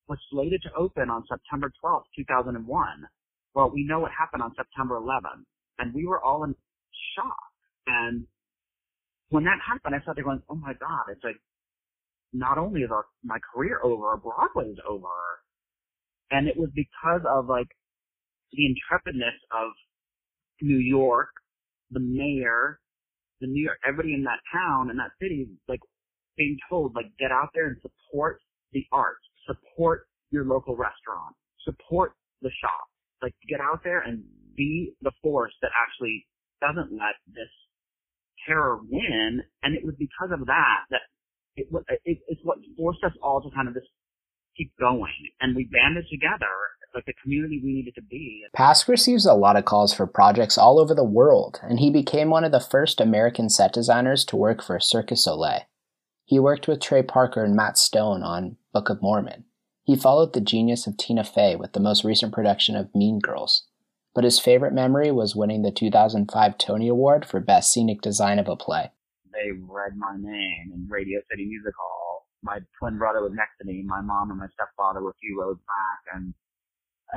was 0.07 0.19
slated 0.31 0.63
to 0.63 0.71
open 0.79 1.11
on 1.11 1.25
September 1.27 1.73
12th, 1.83 2.07
2001. 2.15 2.63
Well, 3.55 3.71
we 3.75 3.85
know 3.85 3.99
what 3.99 4.13
happened 4.17 4.43
on 4.43 4.55
September 4.55 4.95
11th, 4.95 5.43
and 5.81 5.93
we 5.93 6.07
were 6.07 6.23
all 6.23 6.45
in 6.45 6.55
shock. 7.17 7.51
And 7.89 8.27
when 9.31 9.43
that 9.45 9.59
happened, 9.67 9.97
I 9.97 10.03
started 10.03 10.23
going, 10.23 10.43
"Oh 10.49 10.55
my 10.55 10.75
God!" 10.75 11.11
It's 11.11 11.25
like 11.25 11.43
not 12.33 12.59
only 12.59 12.83
is 12.83 12.91
our 12.93 13.07
my 13.25 13.39
career 13.53 13.81
over, 13.83 14.17
Broadway's 14.17 14.79
over, 14.89 15.43
and 16.31 16.47
it 16.47 16.57
was 16.57 16.71
because 16.75 17.23
of 17.27 17.49
like 17.49 17.69
the 18.53 18.67
intrepidness 18.67 19.35
of 19.51 19.73
New 20.61 20.79
York, 20.79 21.31
the 21.91 22.01
mayor, 22.01 22.81
the 23.41 23.47
New 23.47 23.63
York, 23.63 23.79
everybody 23.87 24.15
in 24.15 24.25
that 24.25 24.41
town 24.53 24.91
and 24.91 24.99
that 24.99 25.11
city, 25.21 25.49
like 25.69 25.81
being 26.37 26.57
told, 26.69 26.95
like 26.95 27.07
get 27.19 27.31
out 27.31 27.51
there 27.55 27.67
and 27.69 27.77
support 27.83 28.41
the 28.73 28.85
arts, 28.93 29.25
support 29.47 30.07
your 30.31 30.45
local 30.45 30.77
restaurant, 30.77 31.35
support 31.65 32.13
the 32.43 32.51
shop, 32.61 32.87
like 33.23 33.35
get 33.49 33.61
out 33.61 33.81
there 33.85 34.01
and 34.01 34.23
be 34.57 34.93
the 35.03 35.13
force 35.23 35.53
that 35.63 35.71
actually 35.77 36.27
doesn't 36.61 36.93
let 36.93 37.17
this 37.29 37.53
terror 38.47 38.79
win. 38.91 39.43
And 39.63 39.77
it 39.77 39.85
was 39.85 39.95
because 39.99 40.31
of 40.33 40.47
that 40.47 40.81
that 40.91 41.05
it, 41.57 41.69
it, 42.05 42.19
it's 42.29 42.41
what 42.45 42.59
forced 42.77 43.03
us 43.05 43.13
all 43.23 43.41
to 43.43 43.51
kind 43.55 43.69
of 43.69 43.75
just 43.75 43.89
keep 44.57 44.73
going. 44.79 45.13
And 45.41 45.57
we 45.57 45.69
banded 45.71 46.05
together 46.11 46.53
like 46.97 47.05
the 47.05 47.13
community 47.23 47.61
we 47.63 47.75
needed 47.75 47.95
to 47.95 48.03
be. 48.03 48.43
Pask 48.57 48.89
receives 48.89 49.27
a 49.27 49.35
lot 49.35 49.57
of 49.57 49.67
calls 49.67 49.93
for 49.95 50.07
projects 50.07 50.57
all 50.59 50.81
over 50.81 50.95
the 50.95 51.05
world, 51.05 51.61
and 51.63 51.79
he 51.79 51.91
became 51.91 52.31
one 52.31 52.43
of 52.43 52.53
the 52.53 52.61
first 52.61 53.01
American 53.01 53.51
set 53.51 53.73
designers 53.73 54.25
to 54.25 54.37
work 54.37 54.63
for 54.63 54.81
Cirque 54.81 55.11
Soleil. 55.15 55.61
He 56.25 56.41
worked 56.41 56.67
with 56.67 56.81
Trey 56.81 57.03
Parker 57.03 57.45
and 57.45 57.55
Matt 57.55 57.79
Stone 57.79 58.23
on 58.23 58.57
Book 58.73 58.89
of 58.89 59.03
Mormon. 59.03 59.45
He 59.85 59.95
followed 59.95 60.33
the 60.33 60.41
genius 60.41 60.87
of 60.89 60.97
Tina 60.97 61.23
Fey 61.23 61.55
with 61.55 61.73
the 61.73 61.81
most 61.81 62.03
recent 62.03 62.33
production 62.33 62.75
of 62.75 62.93
Mean 62.95 63.21
Girls. 63.21 63.65
But 64.15 64.25
his 64.25 64.41
favorite 64.41 64.73
memory 64.73 65.13
was 65.13 65.37
winning 65.37 65.63
the 65.63 65.71
2005 65.71 66.59
Tony 66.59 66.89
Award 66.89 67.27
for 67.27 67.39
Best 67.39 67.71
Scenic 67.71 68.01
Design 68.01 68.39
of 68.39 68.49
a 68.49 68.57
Play. 68.57 68.91
They 69.31 69.53
read 69.53 69.93
my 69.97 70.17
name 70.19 70.73
in 70.75 70.89
Radio 70.89 71.21
City 71.31 71.45
Music 71.45 71.75
Hall. 71.79 72.27
My 72.43 72.59
twin 72.79 72.97
brother 72.97 73.23
was 73.23 73.33
next 73.35 73.59
to 73.61 73.67
me. 73.67 73.85
My 73.87 74.01
mom 74.01 74.31
and 74.31 74.41
my 74.41 74.47
stepfather 74.55 75.03
were 75.03 75.11
a 75.11 75.21
few 75.21 75.39
rows 75.39 75.59
back, 75.59 76.17
and 76.17 76.35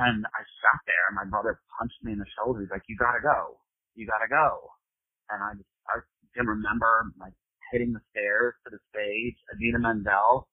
and 0.00 0.24
I 0.24 0.40
sat 0.64 0.80
there 0.88 1.04
and 1.12 1.16
my 1.20 1.28
brother 1.28 1.60
punched 1.76 2.00
me 2.00 2.16
in 2.16 2.20
the 2.20 2.30
shoulder. 2.40 2.64
He's 2.64 2.72
like, 2.72 2.88
you 2.88 2.96
gotta 2.96 3.20
go. 3.20 3.60
You 3.94 4.08
gotta 4.08 4.28
go. 4.32 4.72
And 5.28 5.38
I 5.44 5.50
just, 5.60 5.68
I 5.92 6.00
can 6.32 6.48
remember 6.48 7.12
like 7.20 7.36
hitting 7.72 7.92
the 7.92 8.02
stairs 8.10 8.56
to 8.64 8.72
the 8.72 8.80
stage. 8.88 9.36
Idina 9.52 9.78
Menzel 9.78 10.48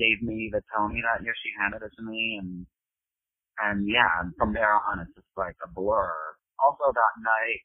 gave 0.00 0.24
me 0.24 0.48
the 0.48 0.64
Tony 0.72 1.04
that 1.04 1.20
year. 1.22 1.36
She 1.44 1.52
handed 1.60 1.84
it 1.84 1.92
to 2.00 2.02
me 2.02 2.40
and, 2.40 2.64
and 3.60 3.84
yeah, 3.84 4.26
from 4.40 4.56
there 4.56 4.72
on 4.88 5.04
it's 5.04 5.12
just 5.12 5.28
like 5.36 5.56
a 5.60 5.68
blur. 5.68 6.16
Also 6.56 6.88
that 6.88 7.14
night 7.20 7.62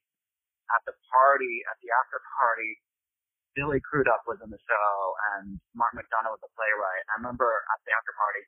at 0.75 0.83
the 0.83 0.95
party, 1.07 1.63
at 1.71 1.79
the 1.79 1.89
after 1.95 2.19
party, 2.35 2.71
Billy 3.55 3.81
Crudup 3.81 4.21
was 4.27 4.37
in 4.43 4.51
the 4.53 4.61
show 4.69 4.91
and 5.33 5.57
Mark 5.73 5.95
McDonagh 5.97 6.29
was 6.29 6.43
the 6.43 6.51
playwright. 6.53 7.05
I 7.09 7.23
remember 7.23 7.47
at 7.73 7.79
the 7.87 7.95
after 7.95 8.13
party, 8.13 8.43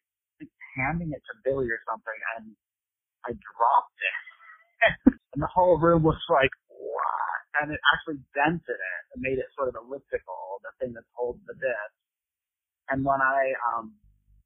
handing 0.75 1.11
it 1.13 1.23
to 1.29 1.33
Billy 1.45 1.69
or 1.69 1.81
something, 1.87 2.19
and 2.37 2.53
I 3.25 3.31
dropped 3.35 3.99
it. 3.99 4.19
and 5.33 5.39
the 5.41 5.51
whole 5.51 5.79
room 5.79 6.03
was 6.03 6.19
like, 6.29 6.51
what? 6.71 7.39
And 7.61 7.73
it 7.73 7.81
actually 7.95 8.21
dented 8.35 8.79
it 8.79 9.03
and 9.13 9.19
made 9.21 9.37
it 9.39 9.49
sort 9.57 9.69
of 9.69 9.75
elliptical, 9.75 10.63
the 10.63 10.71
thing 10.79 10.95
that 10.95 11.05
holds 11.13 11.41
the 11.47 11.55
disc. 11.57 11.95
And 12.89 13.05
when 13.05 13.21
I 13.21 13.53
um, 13.73 13.93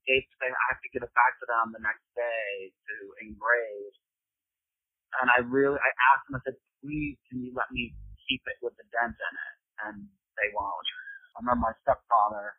gave 0.08 0.24
I 0.44 0.52
have 0.74 0.82
to 0.84 0.90
give 0.92 1.04
it 1.04 1.14
back 1.16 1.40
to 1.40 1.48
them 1.48 1.72
the 1.72 1.84
next 1.84 2.04
day 2.16 2.72
to 2.74 2.96
engrave. 3.24 3.94
And 5.22 5.30
I 5.30 5.46
really, 5.46 5.78
I 5.78 5.92
asked 6.14 6.28
them, 6.28 6.40
I 6.40 6.44
said, 6.44 6.58
please, 6.82 7.16
can 7.30 7.46
you 7.46 7.54
let 7.56 7.70
me 7.72 7.94
keep 8.28 8.42
it 8.50 8.58
with 8.66 8.74
the 8.82 8.88
dent 8.92 9.16
in 9.16 9.34
it? 9.38 9.56
And 9.88 9.98
they 10.36 10.50
won't. 10.52 10.90
I 11.38 11.46
remember 11.46 11.70
my 11.72 11.76
stepfather 11.86 12.58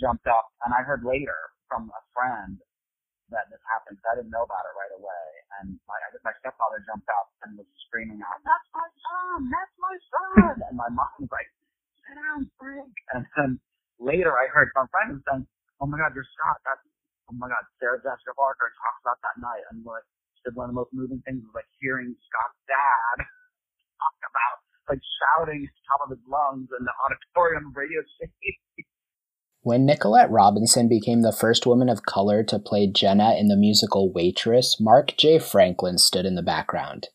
jumped 0.00 0.26
up, 0.28 0.48
and 0.64 0.74
I 0.74 0.82
heard 0.84 1.04
later 1.04 1.36
from 1.74 1.90
a 1.90 2.02
friend 2.14 2.62
that 3.34 3.48
this 3.48 3.62
happened. 3.66 3.98
I 4.04 4.18
didn't 4.20 4.34
know 4.34 4.44
about 4.44 4.66
it 4.68 4.74
right 4.76 4.94
away. 4.98 5.24
And 5.62 5.78
my, 5.88 5.96
my 6.26 6.34
stepfather 6.42 6.82
jumped 6.84 7.08
up 7.08 7.28
and 7.46 7.56
was 7.56 7.68
screaming 7.88 8.20
out, 8.20 8.38
that's 8.44 8.68
my 8.74 8.88
son, 8.88 9.38
that's 9.48 9.76
my 9.80 9.96
son. 10.12 10.54
And 10.70 10.76
my 10.76 10.90
mom 10.92 11.10
was 11.24 11.32
like, 11.32 11.48
sit 12.04 12.16
down, 12.18 12.50
Frank. 12.60 12.92
And 13.16 13.24
then 13.38 13.50
later 14.02 14.34
I 14.36 14.50
heard 14.52 14.70
from 14.76 14.90
friends 14.92 15.22
saying, 15.26 15.46
oh 15.80 15.86
my 15.88 15.98
God, 15.98 16.12
you're 16.14 16.28
Scott. 16.36 16.60
That's, 16.68 16.84
oh 17.32 17.36
my 17.38 17.48
God, 17.48 17.64
Sarah 17.80 17.98
Jessica 18.02 18.34
Parker 18.36 18.70
talks 18.78 19.00
about 19.02 19.20
that 19.24 19.36
night. 19.40 19.64
And 19.72 19.82
like, 19.86 20.04
said 20.44 20.54
one 20.54 20.68
of 20.68 20.76
the 20.76 20.78
most 20.78 20.92
moving 20.94 21.24
things 21.26 21.42
was 21.42 21.54
like 21.56 21.70
hearing 21.80 22.12
Scott's 22.28 22.60
dad 22.68 23.16
talk 24.00 24.16
about 24.28 24.58
like 24.90 25.02
shouting 25.20 25.64
at 25.66 25.72
the 25.72 25.84
top 25.88 26.00
of 26.06 26.10
his 26.14 26.24
lungs 26.28 26.68
in 26.72 26.82
the 26.84 26.94
auditorium 27.06 27.72
radio 27.74 28.02
station. 28.18 28.56
When 29.64 29.86
Nicolette 29.86 30.30
Robinson 30.30 30.88
became 30.88 31.22
the 31.22 31.32
first 31.32 31.64
woman 31.64 31.88
of 31.88 32.02
color 32.02 32.42
to 32.42 32.58
play 32.58 32.86
Jenna 32.86 33.34
in 33.34 33.48
the 33.48 33.56
musical 33.56 34.12
Waitress, 34.12 34.78
Marc 34.78 35.16
J. 35.16 35.38
Franklin 35.38 35.96
stood 35.96 36.26
in 36.26 36.34
the 36.34 36.42
background. 36.42 37.08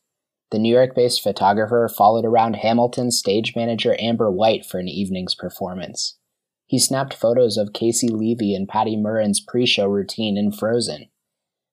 The 0.50 0.58
New 0.58 0.74
York 0.74 0.96
based 0.96 1.22
photographer 1.22 1.88
followed 1.88 2.24
around 2.24 2.56
Hamilton's 2.56 3.16
stage 3.16 3.54
manager 3.54 3.94
Amber 4.00 4.32
White 4.32 4.66
for 4.66 4.80
an 4.80 4.88
evening's 4.88 5.36
performance. 5.36 6.18
He 6.66 6.80
snapped 6.80 7.14
photos 7.14 7.56
of 7.56 7.72
Caissie 7.72 8.10
Levy 8.10 8.52
and 8.56 8.68
Patti 8.68 8.96
Murin's 8.96 9.38
pre 9.38 9.64
show 9.64 9.86
routine 9.86 10.36
in 10.36 10.50
Frozen. 10.50 11.06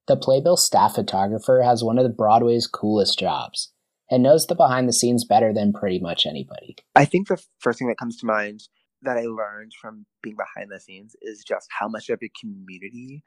The 0.06 0.16
Playbill 0.16 0.58
staff 0.58 0.94
photographer 0.94 1.64
has 1.66 1.84
one 1.84 1.98
of 1.98 2.04
the 2.04 2.14
Broadway's 2.14 2.68
coolest 2.68 3.18
jobs 3.18 3.74
and 4.12 4.22
knows 4.22 4.46
the 4.46 4.54
behind 4.54 4.88
the 4.88 4.94
scenes 4.94 5.26
better 5.26 5.52
than 5.52 5.74
pretty 5.74 5.98
much 5.98 6.28
anybody. 6.28 6.76
I 6.96 7.06
think 7.06 7.30
the 7.30 7.42
first 7.58 7.80
thing 7.80 7.88
that 7.88 7.98
comes 7.98 8.18
to 8.18 8.28
mind 8.28 8.62
that 9.04 9.18
I 9.18 9.26
learned 9.26 9.74
from 9.80 10.06
being 10.22 10.36
behind 10.36 10.72
the 10.72 10.80
scenes 10.80 11.16
is 11.22 11.44
just 11.44 11.68
how 11.78 11.88
much 11.88 12.10
of 12.10 12.20
a 12.22 12.32
community 12.40 13.24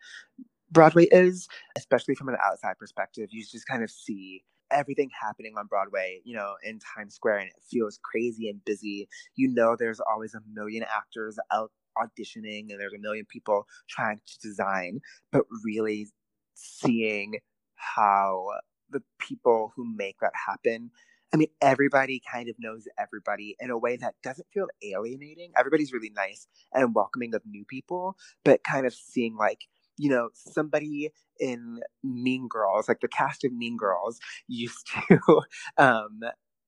Broadway 0.71 1.07
is, 1.07 1.49
especially 1.77 2.15
from 2.15 2.29
an 2.29 2.37
outside 2.45 2.79
perspective. 2.79 3.29
You 3.33 3.45
just 3.45 3.67
kind 3.67 3.83
of 3.83 3.91
see 3.91 4.45
everything 4.71 5.11
happening 5.21 5.55
on 5.59 5.67
Broadway, 5.67 6.21
you 6.25 6.37
know, 6.37 6.55
in 6.63 6.79
Times 6.79 7.15
Square, 7.15 7.39
and 7.39 7.49
it 7.49 7.57
feels 7.69 7.99
crazy 8.03 8.49
and 8.49 8.65
busy. 8.65 9.09
You 9.35 9.49
know, 9.49 9.77
there's 9.77 10.01
always 10.01 10.35
a 10.35 10.41
million 10.53 10.85
actors 10.85 11.39
out 11.53 11.73
auditioning, 11.99 12.71
and 12.71 12.81
there's 12.81 12.95
a 12.95 13.01
million 13.01 13.27
people 13.29 13.67
trying 13.89 14.21
to 14.27 14.39
design, 14.41 15.01
but 15.33 15.43
really 15.65 16.09
seeing 16.55 17.35
how 17.75 18.47
the 18.91 19.03
people 19.19 19.73
who 19.75 19.85
make 19.97 20.17
that 20.21 20.33
happen 20.35 20.91
I 21.33 21.37
mean, 21.37 21.49
everybody 21.61 22.21
kind 22.31 22.49
of 22.49 22.57
knows 22.59 22.89
everybody 22.99 23.57
in 23.61 23.71
a 23.71 23.79
way 23.79 23.97
that 23.97 24.15
doesn't 24.23 24.49
feel 24.53 24.67
alienating. 24.83 25.53
Everybody's 25.57 25.93
really 25.93 26.11
nice 26.11 26.49
and 26.73 26.95
welcoming 26.95 27.35
of 27.35 27.43
new 27.47 27.65
people, 27.65 28.17
but 28.45 28.65
kind 28.65 28.85
of 28.87 28.93
seeing 28.93 29.37
like, 29.37 29.61
you 29.97 30.11
know, 30.11 30.31
somebody 30.35 31.11
in 31.39 31.81
Mean 32.03 32.49
Girls, 32.49 32.89
like 32.89 33.01
the 33.01 33.09
cast 33.09 33.45
of 33.45 33.53
Mean 33.53 33.77
Girls, 33.77 34.19
used 34.49 34.89
to 35.09 35.43
um, 35.77 36.21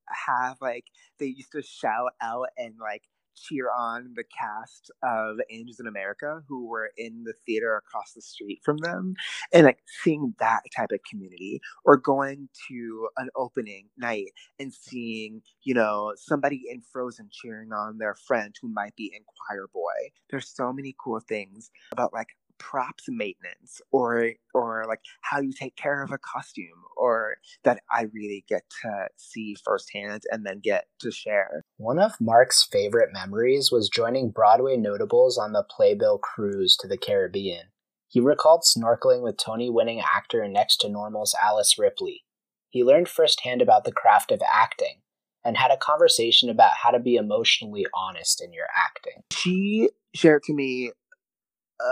have 0.07 0.57
like, 0.61 0.85
they 1.19 1.25
used 1.25 1.51
to 1.51 1.61
shout 1.61 2.11
out 2.21 2.47
and 2.57 2.75
like 2.79 3.03
cheer 3.35 3.69
on 3.77 4.13
the 4.15 4.23
cast 4.23 4.91
of 5.03 5.37
Angels 5.49 5.79
in 5.79 5.87
America 5.87 6.41
who 6.47 6.67
were 6.67 6.91
in 6.97 7.23
the 7.23 7.33
theater 7.45 7.75
across 7.75 8.13
the 8.13 8.21
street 8.21 8.61
from 8.63 8.77
them 8.77 9.15
and 9.51 9.65
like 9.65 9.79
seeing 10.03 10.33
that 10.39 10.61
type 10.75 10.91
of 10.91 10.99
community 11.09 11.61
or 11.85 11.97
going 11.97 12.49
to 12.67 13.07
an 13.17 13.29
opening 13.35 13.87
night 13.97 14.31
and 14.59 14.73
seeing, 14.73 15.41
you 15.63 15.73
know, 15.73 16.13
somebody 16.15 16.63
in 16.69 16.81
Frozen 16.81 17.29
cheering 17.31 17.71
on 17.71 17.97
their 17.97 18.15
friend 18.15 18.55
who 18.61 18.67
might 18.67 18.95
be 18.95 19.11
in 19.15 19.23
Choir 19.47 19.67
Boy. 19.73 20.11
There's 20.29 20.49
so 20.49 20.71
many 20.71 20.95
cool 20.99 21.19
things 21.19 21.71
about 21.91 22.13
like 22.13 22.29
props 22.59 23.05
maintenance 23.07 23.81
or 23.91 24.31
or 24.53 24.85
like 24.87 24.99
how 25.21 25.39
you 25.39 25.51
take 25.53 25.75
care 25.75 26.03
of 26.03 26.11
a 26.11 26.17
costume 26.17 26.83
or 26.97 27.35
that 27.63 27.81
I 27.91 28.03
really 28.13 28.45
get 28.47 28.63
to 28.81 29.07
see 29.17 29.55
firsthand 29.63 30.23
and 30.31 30.45
then 30.45 30.59
get 30.63 30.85
to 30.99 31.11
share. 31.11 31.63
One 31.77 31.99
of 31.99 32.13
Marc's 32.19 32.67
favorite 32.71 33.09
memories 33.13 33.69
was 33.71 33.89
joining 33.89 34.31
Broadway 34.31 34.77
notables 34.77 35.37
on 35.37 35.53
the 35.53 35.63
Playbill 35.63 36.19
cruise 36.19 36.77
to 36.77 36.87
the 36.87 36.97
Caribbean. 36.97 37.67
He 38.07 38.19
recalled 38.19 38.63
snorkeling 38.63 39.23
with 39.23 39.37
Tony 39.37 39.69
winning 39.69 40.01
actor 40.01 40.41
and 40.41 40.53
Next 40.53 40.77
to 40.77 40.89
Normal's 40.89 41.35
Alice 41.43 41.79
Ripley. 41.79 42.23
He 42.69 42.83
learned 42.83 43.09
firsthand 43.09 43.61
about 43.61 43.85
the 43.85 43.91
craft 43.91 44.31
of 44.31 44.41
acting 44.53 45.01
and 45.43 45.57
had 45.57 45.71
a 45.71 45.77
conversation 45.77 46.49
about 46.49 46.71
how 46.81 46.91
to 46.91 46.99
be 46.99 47.15
emotionally 47.15 47.85
honest 47.93 48.41
in 48.41 48.53
your 48.53 48.67
acting. 48.75 49.23
She 49.31 49.89
shared 50.15 50.43
to 50.43 50.53
me 50.53 50.91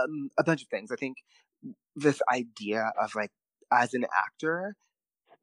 um, 0.00 0.30
a 0.38 0.44
bunch 0.44 0.62
of 0.62 0.68
things. 0.68 0.90
I 0.92 0.96
think 0.96 1.18
this 1.96 2.20
idea 2.32 2.92
of 3.00 3.14
like 3.14 3.30
as 3.72 3.94
an 3.94 4.06
actor, 4.16 4.76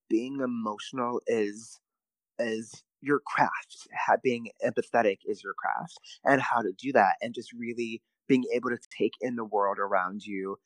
being 0.09 0.39
emotional 0.41 1.21
is 1.27 1.79
is 2.39 2.83
your 3.01 3.21
craft. 3.25 3.87
Being 4.23 4.49
empathetic 4.65 5.19
is 5.25 5.43
your 5.43 5.53
craft, 5.57 5.99
and 6.25 6.41
how 6.41 6.61
to 6.61 6.71
do 6.77 6.91
that, 6.93 7.15
and 7.21 7.33
just 7.33 7.53
really 7.53 8.01
being 8.27 8.45
able 8.53 8.69
to 8.69 8.77
take 8.97 9.13
in 9.21 9.35
the 9.35 9.45
world 9.45 9.77
around 9.79 10.25
you, 10.25 10.57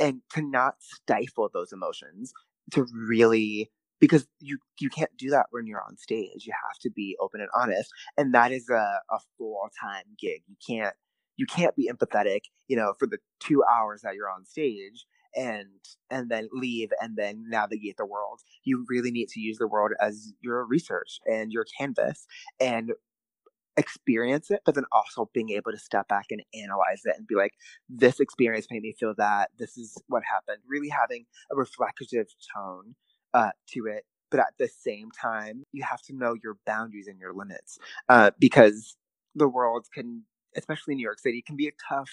and 0.00 0.22
to 0.34 0.42
not 0.42 0.76
stifle 0.80 1.50
those 1.52 1.72
emotions. 1.72 2.32
To 2.72 2.86
really 2.94 3.70
because 4.00 4.26
you 4.40 4.58
you 4.80 4.90
can't 4.90 5.16
do 5.18 5.30
that 5.30 5.46
when 5.50 5.66
you're 5.66 5.82
on 5.82 5.96
stage. 5.98 6.44
You 6.46 6.52
have 6.68 6.78
to 6.82 6.90
be 6.90 7.16
open 7.20 7.40
and 7.40 7.50
honest, 7.54 7.90
and 8.16 8.34
that 8.34 8.52
is 8.52 8.68
a, 8.70 9.00
a 9.10 9.18
full 9.38 9.68
time 9.80 10.04
gig. 10.18 10.42
You 10.48 10.56
can't 10.66 10.94
you 11.42 11.46
can't 11.46 11.74
be 11.74 11.90
empathetic, 11.92 12.42
you 12.68 12.76
know, 12.76 12.94
for 13.00 13.08
the 13.08 13.18
two 13.40 13.64
hours 13.64 14.02
that 14.02 14.14
you're 14.14 14.30
on 14.30 14.44
stage 14.44 15.06
and 15.34 15.66
and 16.08 16.30
then 16.30 16.48
leave 16.52 16.90
and 17.00 17.16
then 17.16 17.44
navigate 17.48 17.96
the 17.96 18.06
world. 18.06 18.38
You 18.62 18.86
really 18.88 19.10
need 19.10 19.28
to 19.30 19.40
use 19.40 19.58
the 19.58 19.66
world 19.66 19.90
as 20.00 20.32
your 20.40 20.64
research 20.64 21.18
and 21.26 21.50
your 21.50 21.66
canvas 21.76 22.26
and 22.60 22.92
experience 23.76 24.52
it, 24.52 24.60
but 24.64 24.76
then 24.76 24.84
also 24.92 25.28
being 25.34 25.50
able 25.50 25.72
to 25.72 25.78
step 25.78 26.06
back 26.06 26.26
and 26.30 26.42
analyze 26.54 27.02
it 27.04 27.16
and 27.18 27.26
be 27.26 27.34
like, 27.34 27.54
this 27.88 28.20
experience 28.20 28.68
made 28.70 28.82
me 28.82 28.94
feel 29.00 29.14
that. 29.18 29.50
This 29.58 29.76
is 29.76 30.00
what 30.06 30.22
happened. 30.30 30.62
Really 30.68 30.90
having 30.90 31.24
a 31.50 31.56
reflective 31.56 32.28
tone 32.54 32.94
uh, 33.34 33.50
to 33.70 33.86
it. 33.86 34.04
But 34.30 34.40
at 34.40 34.54
the 34.60 34.68
same 34.68 35.10
time, 35.10 35.64
you 35.72 35.82
have 35.82 36.02
to 36.02 36.14
know 36.14 36.36
your 36.40 36.56
boundaries 36.66 37.08
and 37.08 37.18
your 37.18 37.34
limits 37.34 37.78
uh, 38.08 38.30
because 38.38 38.96
the 39.34 39.48
world 39.48 39.86
can, 39.92 40.24
especially 40.56 40.92
in 40.92 40.96
New 40.98 41.04
York 41.04 41.18
City, 41.18 41.42
can 41.42 41.56
be 41.56 41.68
a 41.68 41.72
tough 41.88 42.10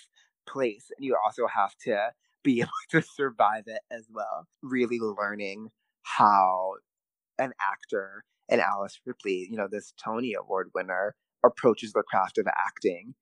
place. 0.48 0.92
And 0.98 1.06
you 1.06 1.16
also 1.24 1.48
have 1.48 1.76
to 1.86 2.12
be 2.44 2.62
able 2.62 2.72
to 2.92 3.02
survive 3.02 3.64
it 3.68 3.82
as 3.92 4.08
well. 4.10 4.48
Really 4.62 5.00
learning 5.00 5.70
how 6.04 6.74
an 7.38 7.54
actor 7.62 8.24
and 8.50 8.62
Alice 8.62 9.00
Ripley, 9.06 9.48
you 9.50 9.58
know, 9.58 9.68
this 9.70 9.94
Tony 10.04 10.34
Award 10.34 10.72
winner, 10.74 11.16
approaches 11.46 11.94
the 11.94 12.04
craft 12.04 12.38
of 12.38 12.48
acting 12.48 13.14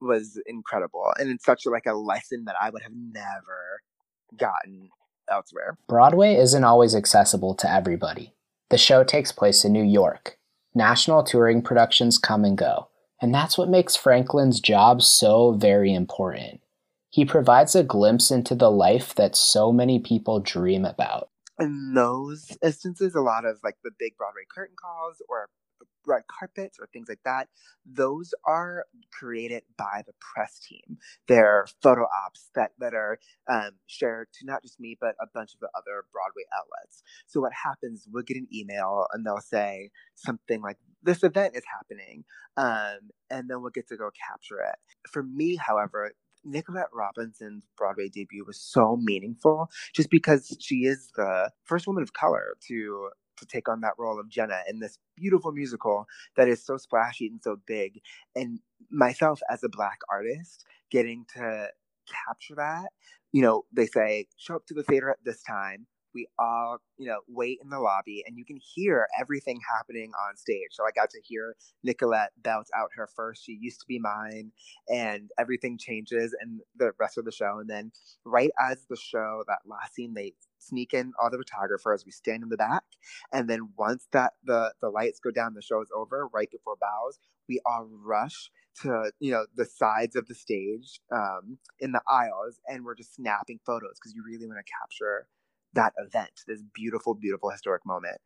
was 0.00 0.40
incredible. 0.46 1.12
And 1.18 1.30
it's 1.30 1.44
such 1.44 1.66
like 1.66 1.86
a 1.86 1.92
lesson 1.92 2.44
that 2.46 2.56
I 2.60 2.70
would 2.70 2.82
have 2.82 2.92
never 2.94 3.80
gotten 4.36 4.88
elsewhere. 5.30 5.76
Broadway 5.88 6.34
isn't 6.36 6.64
always 6.64 6.94
accessible 6.94 7.54
to 7.56 7.70
everybody. 7.70 8.34
The 8.70 8.78
show 8.78 9.04
takes 9.04 9.32
place 9.32 9.64
in 9.64 9.72
New 9.72 9.84
York. 9.84 10.38
National 10.74 11.22
touring 11.22 11.62
productions 11.62 12.18
come 12.18 12.44
and 12.44 12.56
go, 12.56 12.88
and 13.20 13.34
that's 13.34 13.58
what 13.58 13.68
makes 13.68 13.96
Franklin's 13.96 14.60
job 14.60 15.02
so 15.02 15.52
very 15.52 15.92
important. 15.92 16.60
He 17.10 17.24
provides 17.24 17.74
a 17.74 17.82
glimpse 17.82 18.30
into 18.30 18.54
the 18.54 18.70
life 18.70 19.14
that 19.16 19.36
so 19.36 19.72
many 19.72 19.98
people 19.98 20.40
dream 20.40 20.84
about. 20.84 21.28
In 21.58 21.92
those 21.94 22.56
instances, 22.62 23.14
a 23.14 23.20
lot 23.20 23.44
of 23.44 23.58
like 23.62 23.76
the 23.84 23.90
big 23.98 24.16
Broadway 24.16 24.42
curtain 24.52 24.76
calls 24.80 25.20
or 25.28 25.48
red 26.06 26.22
carpets 26.28 26.78
or 26.80 26.88
things 26.92 27.08
like 27.08 27.20
that, 27.24 27.48
those 27.86 28.34
are 28.46 28.86
created 29.12 29.62
by 29.78 30.02
the 30.06 30.14
press 30.20 30.60
team. 30.60 30.98
They're 31.28 31.66
photo 31.82 32.06
ops 32.26 32.50
that, 32.54 32.72
that 32.80 32.94
are 32.94 33.18
um, 33.50 33.72
shared 33.86 34.28
to 34.40 34.46
not 34.46 34.62
just 34.62 34.80
me, 34.80 34.96
but 35.00 35.16
a 35.20 35.26
bunch 35.34 35.54
of 35.54 35.60
the 35.60 35.70
other 35.76 36.04
Broadway 36.12 36.44
outlets. 36.56 37.02
So 37.26 37.40
what 37.40 37.52
happens, 37.52 38.06
we'll 38.12 38.24
get 38.24 38.36
an 38.38 38.48
email 38.54 39.06
and 39.12 39.26
they'll 39.26 39.40
say 39.40 39.90
something 40.16 40.62
like, 40.62 40.78
this 41.02 41.22
event 41.24 41.56
is 41.56 41.64
happening. 41.72 42.24
Um, 42.56 43.10
and 43.30 43.50
then 43.50 43.62
we'll 43.62 43.70
get 43.72 43.88
to 43.88 43.96
go 43.96 44.10
capture 44.28 44.60
it. 44.60 44.76
For 45.10 45.22
me, 45.22 45.56
however, 45.56 46.12
Nicolette 46.44 46.88
Robinson's 46.94 47.66
Broadway 47.76 48.08
debut 48.08 48.44
was 48.46 48.60
so 48.60 48.98
meaningful 49.00 49.70
just 49.94 50.10
because 50.10 50.56
she 50.60 50.86
is 50.86 51.10
the 51.16 51.50
first 51.64 51.86
woman 51.86 52.02
of 52.02 52.12
color 52.14 52.56
to 52.68 53.10
to 53.40 53.46
take 53.46 53.68
on 53.68 53.80
that 53.80 53.94
role 53.98 54.20
of 54.20 54.28
Jenna 54.28 54.60
in 54.68 54.78
this 54.78 54.98
beautiful 55.16 55.52
musical 55.52 56.06
that 56.36 56.48
is 56.48 56.64
so 56.64 56.76
splashy 56.76 57.26
and 57.26 57.40
so 57.42 57.58
big. 57.66 58.00
And 58.36 58.60
myself 58.90 59.40
as 59.50 59.64
a 59.64 59.68
black 59.68 59.98
artist, 60.10 60.64
getting 60.90 61.26
to 61.34 61.68
capture 62.06 62.54
that, 62.56 62.90
you 63.32 63.42
know, 63.42 63.64
they 63.72 63.86
say, 63.86 64.26
show 64.36 64.56
up 64.56 64.66
to 64.66 64.74
the 64.74 64.82
theater 64.84 65.10
at 65.10 65.18
this 65.24 65.42
time. 65.42 65.86
We 66.14 66.28
all, 66.38 66.78
you 66.98 67.06
know, 67.06 67.20
wait 67.28 67.58
in 67.62 67.70
the 67.70 67.80
lobby 67.80 68.24
and 68.26 68.36
you 68.38 68.44
can 68.44 68.58
hear 68.62 69.06
everything 69.20 69.60
happening 69.76 70.12
on 70.28 70.36
stage. 70.36 70.70
So 70.72 70.84
I 70.84 70.90
got 70.94 71.10
to 71.10 71.20
hear 71.22 71.56
Nicolette 71.82 72.32
belt 72.42 72.68
out 72.76 72.90
her 72.96 73.08
first, 73.14 73.44
She 73.44 73.58
Used 73.60 73.80
to 73.80 73.86
Be 73.86 73.98
Mine, 73.98 74.52
and 74.88 75.30
everything 75.38 75.78
changes 75.78 76.34
and 76.40 76.60
the 76.76 76.92
rest 76.98 77.18
of 77.18 77.24
the 77.24 77.32
show. 77.32 77.58
And 77.60 77.68
then 77.68 77.92
right 78.24 78.50
as 78.60 78.84
the 78.88 78.96
show, 78.96 79.44
that 79.46 79.60
last 79.66 79.94
scene, 79.94 80.14
they 80.14 80.34
sneak 80.58 80.92
in 80.94 81.12
all 81.20 81.30
the 81.30 81.38
photographers. 81.38 82.04
We 82.04 82.12
stand 82.12 82.42
in 82.42 82.48
the 82.48 82.56
back, 82.56 82.84
and 83.32 83.48
then 83.48 83.70
once 83.78 84.06
that 84.12 84.34
the 84.44 84.72
the 84.80 84.90
lights 84.90 85.20
go 85.20 85.30
down, 85.30 85.54
the 85.54 85.62
show 85.62 85.80
is 85.80 85.90
over. 85.94 86.28
Right 86.32 86.50
before 86.50 86.76
bows, 86.80 87.18
we 87.48 87.60
all 87.66 87.88
rush 88.04 88.50
to 88.82 89.10
you 89.20 89.32
know 89.32 89.46
the 89.56 89.64
sides 89.64 90.16
of 90.16 90.26
the 90.28 90.34
stage 90.34 91.00
um, 91.12 91.58
in 91.80 91.92
the 91.92 92.02
aisles, 92.08 92.60
and 92.68 92.84
we're 92.84 92.94
just 92.94 93.14
snapping 93.14 93.60
photos 93.66 93.98
because 94.00 94.14
you 94.14 94.22
really 94.26 94.46
want 94.46 94.58
to 94.58 94.72
capture 94.80 95.26
that 95.74 95.92
event, 95.98 96.42
this 96.46 96.62
beautiful, 96.74 97.14
beautiful 97.14 97.50
historic 97.50 97.84
moment. 97.86 98.18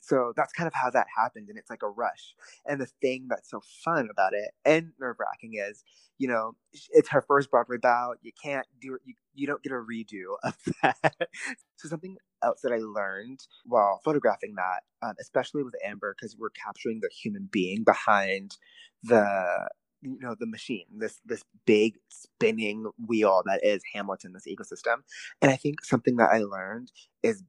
So 0.00 0.32
that's 0.36 0.52
kind 0.52 0.66
of 0.66 0.74
how 0.74 0.90
that 0.90 1.06
happened 1.16 1.48
and 1.48 1.58
it's 1.58 1.70
like 1.70 1.82
a 1.82 1.88
rush. 1.88 2.34
And 2.66 2.80
the 2.80 2.86
thing 3.00 3.26
that's 3.28 3.50
so 3.50 3.60
fun 3.84 4.08
about 4.10 4.32
it 4.32 4.50
and 4.64 4.92
nerve-wracking 5.00 5.52
is 5.54 5.84
you 6.18 6.28
know 6.28 6.54
it's 6.90 7.08
her 7.10 7.22
first 7.22 7.50
broadway 7.50 7.76
bow 7.80 8.14
you 8.22 8.32
can't 8.42 8.66
do 8.80 8.94
it, 8.94 9.00
you, 9.04 9.14
you 9.34 9.46
don't 9.46 9.62
get 9.62 9.72
a 9.72 9.76
redo 9.76 10.34
of 10.42 10.56
that. 10.82 11.28
So 11.76 11.88
something 11.88 12.16
else 12.42 12.62
that 12.62 12.72
i 12.72 12.78
learned 12.78 13.40
while 13.66 14.00
photographing 14.04 14.54
that 14.56 14.80
um, 15.06 15.14
especially 15.20 15.62
with 15.62 15.74
amber 15.84 16.14
because 16.18 16.36
we're 16.38 16.48
capturing 16.50 17.00
the 17.00 17.10
human 17.22 17.48
being 17.50 17.84
behind 17.84 18.56
the 19.02 19.68
you 20.02 20.18
know 20.20 20.34
the 20.38 20.46
machine 20.46 20.86
this 20.96 21.20
this 21.24 21.44
big 21.66 21.96
spinning 22.08 22.90
wheel 23.06 23.42
that 23.46 23.64
is 23.64 23.82
hamilton 23.92 24.32
this 24.32 24.46
ecosystem. 24.46 24.96
And 25.42 25.50
i 25.50 25.56
think 25.56 25.84
something 25.84 26.16
that 26.16 26.30
i 26.30 26.38
learned 26.38 26.90
is 27.22 27.42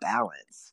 balance. 0.00 0.72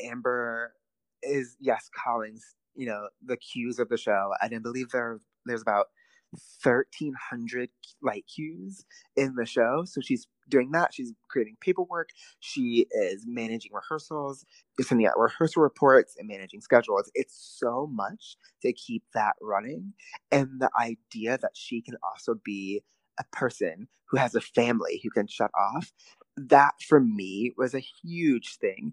Amber 0.00 0.74
is 1.22 1.56
yes 1.60 1.88
calling 1.94 2.38
you 2.74 2.86
know 2.86 3.08
the 3.24 3.36
cues 3.36 3.78
of 3.78 3.88
the 3.88 3.96
show, 3.96 4.32
I 4.40 4.46
and 4.46 4.54
I 4.56 4.58
believe 4.58 4.90
there 4.90 5.20
there's 5.46 5.62
about 5.62 5.86
1300 6.62 7.70
light 8.02 8.24
cues 8.32 8.84
in 9.16 9.34
the 9.36 9.46
show. 9.46 9.84
So 9.86 10.00
she's 10.00 10.26
doing 10.48 10.70
that 10.72 10.92
she's 10.92 11.12
creating 11.28 11.56
paperwork 11.60 12.10
she 12.40 12.86
is 12.92 13.24
managing 13.26 13.72
rehearsals 13.72 14.44
sending 14.80 15.06
out 15.06 15.18
rehearsal 15.18 15.62
reports 15.62 16.16
and 16.18 16.28
managing 16.28 16.60
schedules 16.60 17.10
it's 17.14 17.56
so 17.58 17.88
much 17.92 18.36
to 18.62 18.72
keep 18.72 19.02
that 19.14 19.34
running 19.40 19.92
and 20.30 20.60
the 20.60 20.70
idea 20.80 21.38
that 21.38 21.52
she 21.54 21.80
can 21.80 21.96
also 22.02 22.34
be 22.44 22.82
a 23.18 23.24
person 23.32 23.88
who 24.06 24.16
has 24.16 24.34
a 24.34 24.40
family 24.40 25.00
who 25.02 25.10
can 25.10 25.26
shut 25.26 25.50
off 25.58 25.92
that 26.36 26.74
for 26.86 27.00
me 27.00 27.52
was 27.56 27.74
a 27.74 27.84
huge 28.02 28.56
thing 28.58 28.92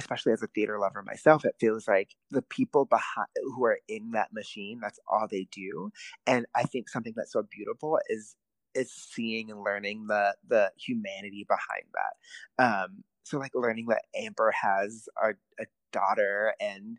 especially 0.00 0.32
as 0.32 0.42
a 0.42 0.46
theater 0.48 0.78
lover 0.78 1.02
myself, 1.02 1.44
it 1.44 1.54
feels 1.60 1.86
like 1.86 2.16
the 2.30 2.42
people 2.42 2.86
behind 2.86 3.28
who 3.54 3.64
are 3.64 3.78
in 3.86 4.12
that 4.12 4.32
machine, 4.32 4.80
that's 4.80 4.98
all 5.06 5.26
they 5.30 5.46
do. 5.52 5.90
And 6.26 6.46
I 6.56 6.62
think 6.64 6.88
something 6.88 7.12
that's 7.14 7.32
so 7.32 7.44
beautiful 7.50 7.98
is 8.08 8.34
is 8.74 8.92
seeing 8.92 9.50
and 9.50 9.62
learning 9.62 10.06
the 10.06 10.34
the 10.48 10.70
humanity 10.76 11.46
behind 11.48 11.84
that. 11.94 12.64
Um, 12.64 13.04
so 13.24 13.38
like 13.38 13.52
learning 13.54 13.86
that 13.88 14.02
Amber 14.14 14.52
has 14.52 15.08
a, 15.22 15.30
a 15.60 15.66
daughter 15.92 16.54
and 16.60 16.98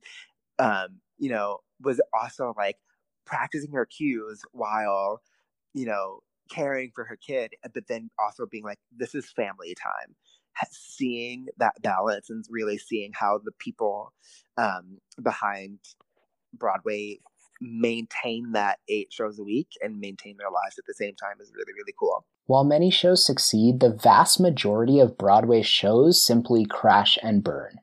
um, 0.60 1.00
you 1.18 1.30
know, 1.30 1.60
was 1.82 2.02
also 2.20 2.54
like 2.58 2.78
practicing 3.26 3.72
her 3.72 3.86
cues 3.86 4.42
while, 4.52 5.22
you 5.74 5.86
know, 5.86 6.20
caring 6.50 6.92
for 6.94 7.06
her 7.06 7.18
kid, 7.18 7.54
but 7.74 7.88
then 7.88 8.10
also 8.20 8.46
being 8.46 8.64
like, 8.64 8.80
this 8.96 9.16
is 9.16 9.32
family 9.32 9.76
time 9.82 10.16
seeing 10.70 11.48
that 11.58 11.82
balance 11.82 12.30
and 12.30 12.46
really 12.50 12.78
seeing 12.78 13.12
how 13.14 13.40
the 13.44 13.52
people 13.54 14.14
um, 14.58 15.00
behind 15.24 15.80
Broadway 16.54 17.20
maintain 17.62 18.52
that 18.54 18.80
eight 18.90 19.14
shows 19.14 19.40
a 19.40 19.44
week 19.44 19.70
and 19.82 20.00
maintain 20.00 20.36
their 20.38 20.50
lives 20.50 20.78
at 20.78 20.86
the 20.88 20.94
same 20.94 21.16
time 21.16 21.38
is 21.40 21.52
really, 21.56 21.74
really 21.74 21.94
cool. 21.98 22.26
While 22.48 22.64
many 22.64 22.90
shows 22.90 23.26
succeed, 23.26 23.80
the 23.80 23.94
vast 23.94 24.40
majority 24.40 25.00
of 25.00 25.18
Broadway 25.18 25.62
shows 25.62 26.22
simply 26.22 26.66
crash 26.66 27.18
and 27.22 27.44
burn. 27.44 27.80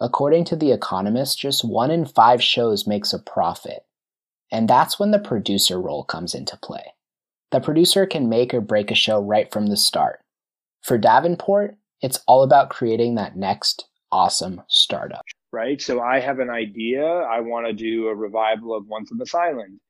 According 0.00 0.44
to 0.46 0.56
The 0.56 0.72
Economist, 0.72 1.38
just 1.38 1.64
one 1.64 1.90
in 1.90 2.04
five 2.04 2.42
shows 2.42 2.86
makes 2.86 3.12
a 3.12 3.18
profit. 3.18 3.84
And 4.50 4.68
that's 4.68 4.98
when 4.98 5.12
the 5.12 5.18
producer 5.18 5.80
role 5.80 6.04
comes 6.04 6.34
into 6.34 6.56
play. 6.56 6.94
The 7.52 7.60
producer 7.60 8.06
can 8.06 8.28
make 8.28 8.52
or 8.52 8.60
break 8.60 8.90
a 8.90 8.94
show 8.94 9.20
right 9.20 9.50
from 9.52 9.68
the 9.68 9.76
start. 9.76 10.20
For 10.82 10.98
Davenport, 10.98 11.76
it's 12.00 12.20
all 12.26 12.42
about 12.42 12.70
creating 12.70 13.14
that 13.14 13.36
next 13.36 13.86
awesome 14.10 14.62
startup. 14.68 15.24
Right. 15.52 15.80
So 15.82 16.00
I 16.00 16.20
have 16.20 16.38
an 16.38 16.50
idea. 16.50 17.04
I 17.04 17.40
want 17.40 17.66
to 17.66 17.72
do 17.72 18.06
a 18.08 18.14
revival 18.14 18.74
of 18.76 18.86
Once 18.86 19.10
on 19.10 19.18
This 19.18 19.34
Island. 19.34 19.80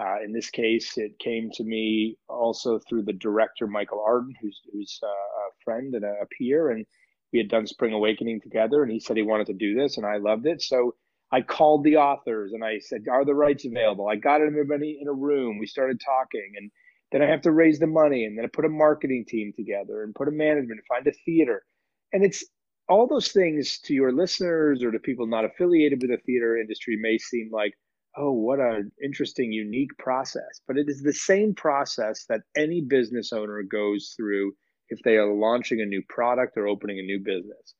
Uh, 0.00 0.18
in 0.24 0.32
this 0.32 0.48
case, 0.48 0.96
it 0.96 1.18
came 1.18 1.50
to 1.54 1.64
me 1.64 2.16
also 2.28 2.78
through 2.78 3.02
the 3.02 3.12
director 3.14 3.66
Michael 3.66 4.04
Arden, 4.06 4.32
who's 4.40 4.60
who's 4.72 5.00
uh, 5.02 5.06
a 5.08 5.50
friend 5.64 5.92
and 5.94 6.04
a 6.04 6.26
peer, 6.38 6.70
and 6.70 6.86
we 7.32 7.40
had 7.40 7.48
done 7.48 7.66
Spring 7.66 7.94
Awakening 7.94 8.40
together. 8.40 8.82
And 8.84 8.92
he 8.92 9.00
said 9.00 9.16
he 9.16 9.24
wanted 9.24 9.48
to 9.48 9.54
do 9.54 9.74
this, 9.74 9.96
and 9.96 10.06
I 10.06 10.18
loved 10.18 10.46
it. 10.46 10.62
So 10.62 10.94
I 11.32 11.40
called 11.42 11.82
the 11.82 11.96
authors 11.96 12.52
and 12.52 12.64
I 12.64 12.78
said, 12.78 13.06
"Are 13.10 13.24
the 13.24 13.34
rights 13.34 13.64
available?" 13.64 14.06
I 14.08 14.14
got 14.14 14.40
everybody 14.40 14.98
in 15.00 15.08
a 15.08 15.12
room. 15.12 15.58
We 15.58 15.66
started 15.66 16.00
talking, 16.00 16.52
and 16.56 16.70
then 17.10 17.22
I 17.22 17.26
have 17.26 17.42
to 17.42 17.50
raise 17.50 17.80
the 17.80 17.88
money, 17.88 18.24
and 18.24 18.38
then 18.38 18.44
I 18.44 18.48
put 18.52 18.66
a 18.66 18.68
marketing 18.68 19.24
team 19.26 19.52
together 19.56 20.04
and 20.04 20.14
put 20.14 20.28
a 20.28 20.32
management, 20.32 20.80
find 20.88 21.06
a 21.08 21.12
theater, 21.24 21.64
and 22.12 22.24
it's 22.24 22.44
all 22.88 23.06
those 23.06 23.28
things 23.28 23.78
to 23.80 23.94
your 23.94 24.12
listeners 24.12 24.82
or 24.82 24.90
to 24.90 24.98
people 24.98 25.26
not 25.26 25.44
affiliated 25.44 26.00
with 26.00 26.10
the 26.10 26.18
theater 26.18 26.56
industry 26.56 26.96
may 27.00 27.18
seem 27.18 27.50
like, 27.52 27.74
oh, 28.16 28.32
what 28.32 28.60
an 28.60 28.90
interesting, 29.02 29.52
unique 29.52 29.96
process. 29.98 30.60
But 30.66 30.78
it 30.78 30.88
is 30.88 31.02
the 31.02 31.12
same 31.12 31.54
process 31.54 32.24
that 32.28 32.40
any 32.56 32.80
business 32.80 33.32
owner 33.32 33.62
goes 33.62 34.14
through 34.16 34.52
if 34.88 34.98
they 35.04 35.16
are 35.16 35.32
launching 35.32 35.80
a 35.80 35.86
new 35.86 36.02
product 36.08 36.56
or 36.56 36.66
opening 36.66 36.98
a 36.98 37.02
new 37.02 37.18
business 37.18 37.74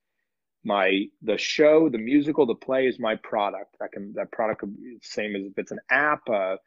my 0.64 1.04
the 1.22 1.38
show, 1.38 1.88
the 1.88 1.98
musical, 1.98 2.46
the 2.46 2.54
play 2.54 2.86
is 2.86 2.98
my 2.98 3.16
product. 3.16 3.74
That 3.80 3.92
can 3.92 4.12
that 4.16 4.30
product 4.32 4.64
same 5.02 5.34
as 5.36 5.42
if 5.44 5.52
it's 5.56 5.72
an 5.72 5.78
app, 5.90 6.28
a 6.28 6.58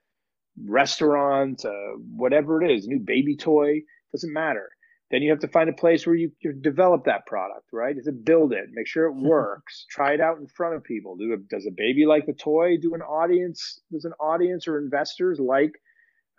restaurant, 0.66 1.64
uh, 1.66 1.98
whatever 2.16 2.62
it 2.64 2.72
is, 2.72 2.86
a 2.86 2.90
new 2.90 3.00
baby 3.00 3.36
toy, 3.36 3.82
doesn't 4.12 4.34
matter. 4.34 4.70
Then 5.12 5.22
you 5.22 5.30
have 5.30 5.40
to 5.42 5.48
find 5.48 5.70
a 5.70 5.74
place 5.74 6.08
where 6.08 6.16
you, 6.16 6.32
you 6.42 6.54
develop 6.54 7.06
that 7.06 7.26
product, 7.26 7.68
right? 7.74 7.98
Is 7.98 8.08
it 8.08 8.26
build 8.26 8.54
it, 8.54 8.70
make 8.72 8.88
sure 8.88 9.06
it 9.06 9.16
works, 9.16 9.86
try 9.90 10.14
it 10.14 10.22
out 10.22 10.38
in 10.38 10.48
front 10.48 10.76
of 10.76 10.84
people. 10.84 11.18
Do 11.18 11.34
a, 11.34 11.38
does 11.54 11.66
a 11.68 11.72
baby 11.76 12.06
like 12.06 12.26
the 12.26 12.34
toy? 12.34 12.78
Do 12.82 12.94
an 12.96 13.02
audience? 13.02 13.80
Does 13.92 14.06
an 14.06 14.14
audience 14.14 14.68
or 14.68 14.80
investors 14.80 15.40
like 15.40 15.74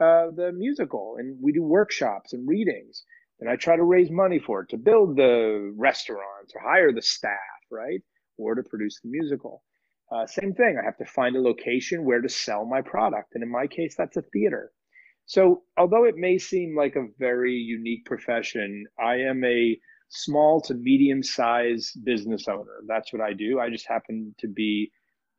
uh, 0.01 0.33
the 0.35 0.53
musical? 0.55 1.17
And 1.19 1.39
we 1.43 1.53
do 1.53 1.63
workshops 1.63 2.33
and 2.33 2.49
readings 2.49 3.05
and 3.43 3.51
I 3.51 3.57
try 3.57 3.75
to 3.75 3.83
raise 3.83 4.09
money 4.09 4.39
for 4.39 4.61
it 4.63 4.69
to 4.69 4.77
build 4.77 5.17
the 5.17 5.75
restaurants 5.77 6.55
or 6.55 6.61
hire 6.61 6.93
the 6.93 7.03
staff, 7.03 7.59
right? 7.73 8.01
Or 8.39 8.55
to 8.55 8.63
produce 8.63 9.01
the 9.03 9.09
musical. 9.11 9.65
Uh, 10.13 10.27
same 10.27 10.55
thing. 10.55 10.79
I 10.81 10.85
have 10.85 10.97
to 10.99 11.05
find 11.05 11.35
a 11.35 11.41
location 11.41 12.05
where 12.05 12.21
to 12.21 12.29
sell 12.29 12.65
my 12.65 12.83
product. 12.83 13.35
And 13.35 13.43
in 13.43 13.51
my 13.51 13.67
case, 13.67 13.97
that's 13.99 14.17
a 14.17 14.23
theater. 14.23 14.71
So, 15.27 15.63
although 15.79 16.05
it 16.05 16.17
may 16.17 16.39
seem 16.39 16.77
like 16.77 16.97
a 16.97 17.09
very 17.19 17.55
unique 17.55 18.05
profession, 18.05 18.85
I 18.99 19.17
am 19.17 19.45
a 19.45 19.79
small 20.09 20.61
to 20.63 20.75
medium 20.75 21.23
sized 21.23 22.05
business 22.05 22.49
owner. 22.49 22.83
That's 22.87 23.13
what 23.13 23.23
I 23.23 23.33
do. 23.33 23.61
I 23.61 23.71
just 23.71 23.89
happen 23.89 24.35
to 24.39 24.49
be 24.49 24.91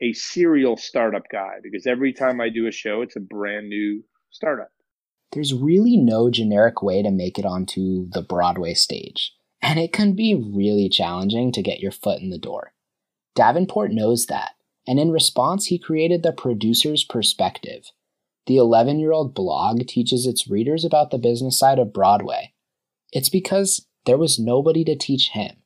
a 0.02 0.14
serial 0.14 0.78
startup 0.78 1.24
guy 1.32 1.58
because 1.62 1.86
every 1.86 2.14
time 2.14 2.42
I 2.42 2.50
do 2.50 2.68
a 2.68 2.72
show, 2.72 3.02
it's 3.02 3.16
a 3.16 3.22
brand 3.22 3.70
new 3.70 4.04
startup 4.32 4.72
there's 5.34 5.54
really 5.54 5.98
no 5.98 6.30
generic 6.30 6.82
way 6.82 7.02
to 7.02 7.12
make 7.12 7.38
it 7.38 7.46
onto 7.46 8.08
the 8.10 8.22
Broadway 8.22 8.74
stage, 8.74 9.34
and 9.62 9.80
it 9.80 9.92
can 9.92 10.16
be 10.16 10.36
really 10.36 10.90
challenging 10.90 11.52
to 11.52 11.62
get 11.62 11.80
your 11.80 11.92
foot 11.92 12.22
in 12.22 12.30
the 12.30 12.38
door. 12.38 12.74
Davenport 13.36 13.92
knows 13.92 14.28
that, 14.28 14.52
and 14.88 15.00
in 15.00 15.12
response, 15.12 15.66
he 15.66 15.80
created 15.80 16.22
the 16.22 16.32
producer's 16.32 17.04
perspective. 17.04 17.92
The 18.46 18.58
11 18.58 19.00
year 19.00 19.14
old 19.14 19.34
blog 19.34 19.88
teaches 19.88 20.26
its 20.26 20.50
readers 20.50 20.84
about 20.84 21.12
the 21.12 21.18
business 21.18 21.58
side 21.58 21.80
of 21.80 21.94
Broadway. 21.94 22.54
It's 23.12 23.30
because 23.30 23.88
there 24.06 24.18
was 24.18 24.40
nobody 24.40 24.84
to 24.84 24.98
teach 24.98 25.30
him, 25.30 25.58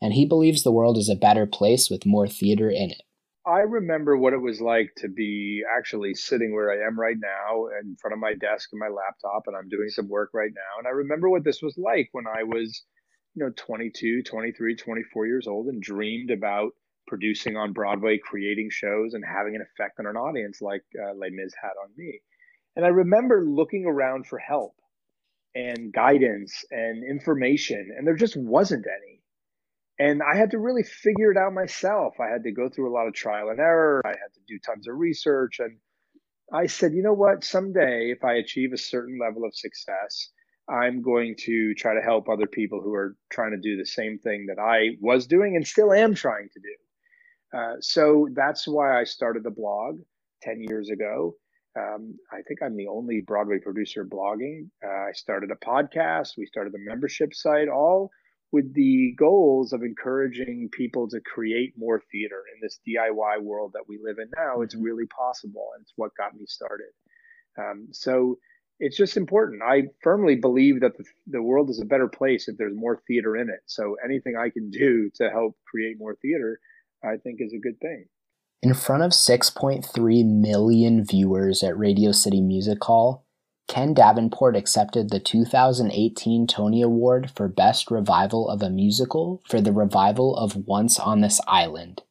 and 0.00 0.14
he 0.14 0.24
believes 0.24 0.62
the 0.62 0.72
world 0.72 0.96
is 0.96 1.10
a 1.10 1.16
better 1.16 1.44
place 1.44 1.90
with 1.90 2.06
more 2.06 2.26
theater 2.26 2.70
in 2.70 2.90
it. 2.90 3.02
I 3.46 3.58
remember 3.58 4.16
what 4.16 4.32
it 4.32 4.40
was 4.40 4.62
like 4.62 4.94
to 4.98 5.08
be 5.08 5.62
actually 5.76 6.14
sitting 6.14 6.54
where 6.54 6.70
I 6.70 6.86
am 6.86 6.98
right 6.98 7.16
now 7.20 7.66
in 7.82 7.94
front 8.00 8.14
of 8.14 8.18
my 8.18 8.32
desk 8.32 8.70
and 8.72 8.80
my 8.80 8.88
laptop, 8.88 9.42
and 9.46 9.54
I'm 9.54 9.68
doing 9.68 9.90
some 9.90 10.08
work 10.08 10.30
right 10.32 10.52
now. 10.54 10.78
And 10.78 10.86
I 10.86 10.92
remember 10.92 11.28
what 11.28 11.44
this 11.44 11.60
was 11.60 11.76
like 11.76 12.08
when 12.12 12.26
I 12.26 12.42
was, 12.44 12.84
you 13.34 13.44
know, 13.44 13.52
22, 13.54 14.22
23, 14.22 14.76
24 14.76 15.26
years 15.26 15.46
old 15.46 15.66
and 15.66 15.82
dreamed 15.82 16.30
about 16.30 16.72
producing 17.06 17.56
on 17.56 17.72
Broadway, 17.72 18.18
creating 18.18 18.70
shows, 18.70 19.14
and 19.14 19.24
having 19.24 19.54
an 19.54 19.62
effect 19.62 19.98
on 20.00 20.06
an 20.06 20.16
audience 20.16 20.60
like 20.60 20.82
uh, 20.98 21.14
Les 21.14 21.30
Mis 21.30 21.52
had 21.60 21.72
on 21.82 21.90
me. 21.96 22.20
And 22.76 22.84
I 22.84 22.88
remember 22.88 23.44
looking 23.44 23.86
around 23.86 24.26
for 24.26 24.38
help 24.38 24.74
and 25.54 25.92
guidance 25.92 26.64
and 26.70 27.04
information, 27.08 27.94
and 27.96 28.06
there 28.06 28.16
just 28.16 28.36
wasn't 28.36 28.86
any 28.86 29.14
and 29.98 30.22
I 30.22 30.36
had 30.36 30.50
to 30.50 30.58
really 30.58 30.82
figure 30.82 31.30
it 31.30 31.36
out 31.36 31.52
myself. 31.52 32.14
I 32.18 32.28
had 32.28 32.42
to 32.44 32.52
go 32.52 32.68
through 32.68 32.90
a 32.90 32.94
lot 32.94 33.06
of 33.06 33.14
trial 33.14 33.50
and 33.50 33.60
error. 33.60 34.02
I 34.04 34.08
had 34.08 34.34
to 34.34 34.40
do 34.48 34.58
tons 34.58 34.88
of 34.88 34.96
research. 34.96 35.60
And 35.60 35.78
I 36.52 36.66
said, 36.66 36.94
you 36.94 37.02
know 37.02 37.12
what? 37.12 37.44
Someday, 37.44 38.10
if 38.10 38.24
I 38.24 38.34
achieve 38.34 38.72
a 38.72 38.78
certain 38.78 39.18
level 39.20 39.44
of 39.44 39.54
success, 39.54 40.30
I'm 40.68 41.02
going 41.02 41.36
to 41.44 41.74
try 41.74 41.94
to 41.94 42.00
help 42.00 42.28
other 42.28 42.46
people 42.46 42.80
who 42.82 42.92
are 42.94 43.16
trying 43.30 43.52
to 43.52 43.60
do 43.60 43.76
the 43.76 43.86
same 43.86 44.18
thing 44.18 44.46
that 44.46 44.60
I 44.60 44.96
was 45.00 45.26
doing 45.26 45.54
and 45.54 45.66
still 45.66 45.92
am 45.92 46.14
trying 46.14 46.48
to 46.52 46.60
do. 46.60 46.83
Uh, 47.52 47.74
so 47.80 48.28
that's 48.34 48.66
why 48.66 48.98
I 48.98 49.04
started 49.04 49.42
the 49.44 49.50
blog 49.50 50.00
10 50.42 50.60
years 50.60 50.90
ago. 50.90 51.36
Um, 51.76 52.16
I 52.32 52.42
think 52.46 52.62
I'm 52.62 52.76
the 52.76 52.86
only 52.86 53.20
Broadway 53.20 53.58
producer 53.58 54.04
blogging. 54.04 54.68
Uh, 54.84 55.08
I 55.08 55.12
started 55.12 55.50
a 55.50 55.66
podcast. 55.66 56.36
We 56.36 56.46
started 56.46 56.74
a 56.74 56.78
membership 56.78 57.34
site, 57.34 57.68
all 57.68 58.10
with 58.52 58.72
the 58.74 59.12
goals 59.18 59.72
of 59.72 59.82
encouraging 59.82 60.68
people 60.70 61.08
to 61.08 61.20
create 61.20 61.74
more 61.76 62.00
theater 62.12 62.40
in 62.54 62.60
this 62.62 62.78
DIY 62.86 63.42
world 63.42 63.72
that 63.74 63.82
we 63.88 63.98
live 64.00 64.18
in 64.18 64.30
now. 64.36 64.60
It's 64.60 64.76
mm-hmm. 64.76 64.84
really 64.84 65.06
possible, 65.06 65.70
and 65.74 65.82
it's 65.82 65.92
what 65.96 66.14
got 66.16 66.36
me 66.36 66.46
started. 66.46 66.92
Um, 67.58 67.88
so 67.90 68.38
it's 68.78 68.96
just 68.96 69.16
important. 69.16 69.62
I 69.62 69.88
firmly 70.02 70.36
believe 70.36 70.80
that 70.80 70.96
the, 70.96 71.04
the 71.26 71.42
world 71.42 71.68
is 71.68 71.80
a 71.80 71.84
better 71.84 72.08
place 72.08 72.46
if 72.46 72.56
there's 72.56 72.76
more 72.76 73.02
theater 73.08 73.36
in 73.36 73.48
it. 73.48 73.60
So 73.66 73.96
anything 74.04 74.36
I 74.36 74.50
can 74.50 74.70
do 74.70 75.10
to 75.16 75.30
help 75.30 75.56
create 75.66 75.98
more 75.98 76.16
theater, 76.22 76.60
I 77.04 77.16
think 77.16 77.40
is 77.40 77.52
a 77.52 77.58
good 77.58 77.80
thing. 77.80 78.06
In 78.62 78.72
front 78.72 79.02
of 79.02 79.10
6.3 79.10 80.24
million 80.24 81.04
viewers 81.04 81.62
at 81.62 81.78
Radio 81.78 82.12
City 82.12 82.40
Music 82.40 82.82
Hall, 82.82 83.26
Ken 83.68 83.94
Davenport 83.94 84.56
accepted 84.56 85.10
the 85.10 85.20
2018 85.20 86.46
Tony 86.46 86.82
Award 86.82 87.30
for 87.34 87.48
Best 87.48 87.90
Revival 87.90 88.48
of 88.48 88.62
a 88.62 88.70
Musical 88.70 89.42
for 89.48 89.60
the 89.60 89.72
revival 89.72 90.36
of 90.36 90.66
Once 90.66 90.98
on 90.98 91.20
This 91.20 91.40
Island. 91.46 92.02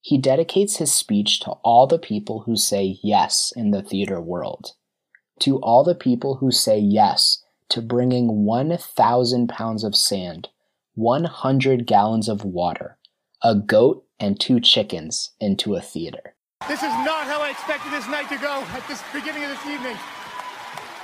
He 0.00 0.18
dedicates 0.18 0.76
his 0.76 0.92
speech 0.92 1.40
to 1.40 1.50
all 1.64 1.86
the 1.86 1.98
people 1.98 2.40
who 2.40 2.56
say 2.56 2.98
yes 3.02 3.52
in 3.56 3.70
the 3.72 3.82
theater 3.82 4.20
world. 4.20 4.72
To 5.40 5.58
all 5.58 5.84
the 5.84 5.94
people 5.94 6.36
who 6.36 6.50
say 6.50 6.78
yes 6.78 7.44
to 7.70 7.82
bringing 7.82 8.44
1,000 8.44 9.48
pounds 9.48 9.84
of 9.84 9.94
sand, 9.94 10.48
100 10.94 11.86
gallons 11.86 12.28
of 12.28 12.44
water, 12.44 12.98
a 13.42 13.54
goat, 13.54 14.04
and 14.20 14.38
two 14.38 14.60
chickens 14.60 15.30
into 15.40 15.74
a 15.74 15.80
theater. 15.80 16.34
This 16.66 16.82
is 16.82 16.92
not 17.04 17.26
how 17.26 17.40
I 17.40 17.50
expected 17.50 17.92
this 17.92 18.08
night 18.08 18.28
to 18.30 18.36
go 18.36 18.62
at 18.72 18.86
this 18.88 19.02
beginning 19.12 19.44
of 19.44 19.50
this 19.50 19.66
evening. 19.66 19.96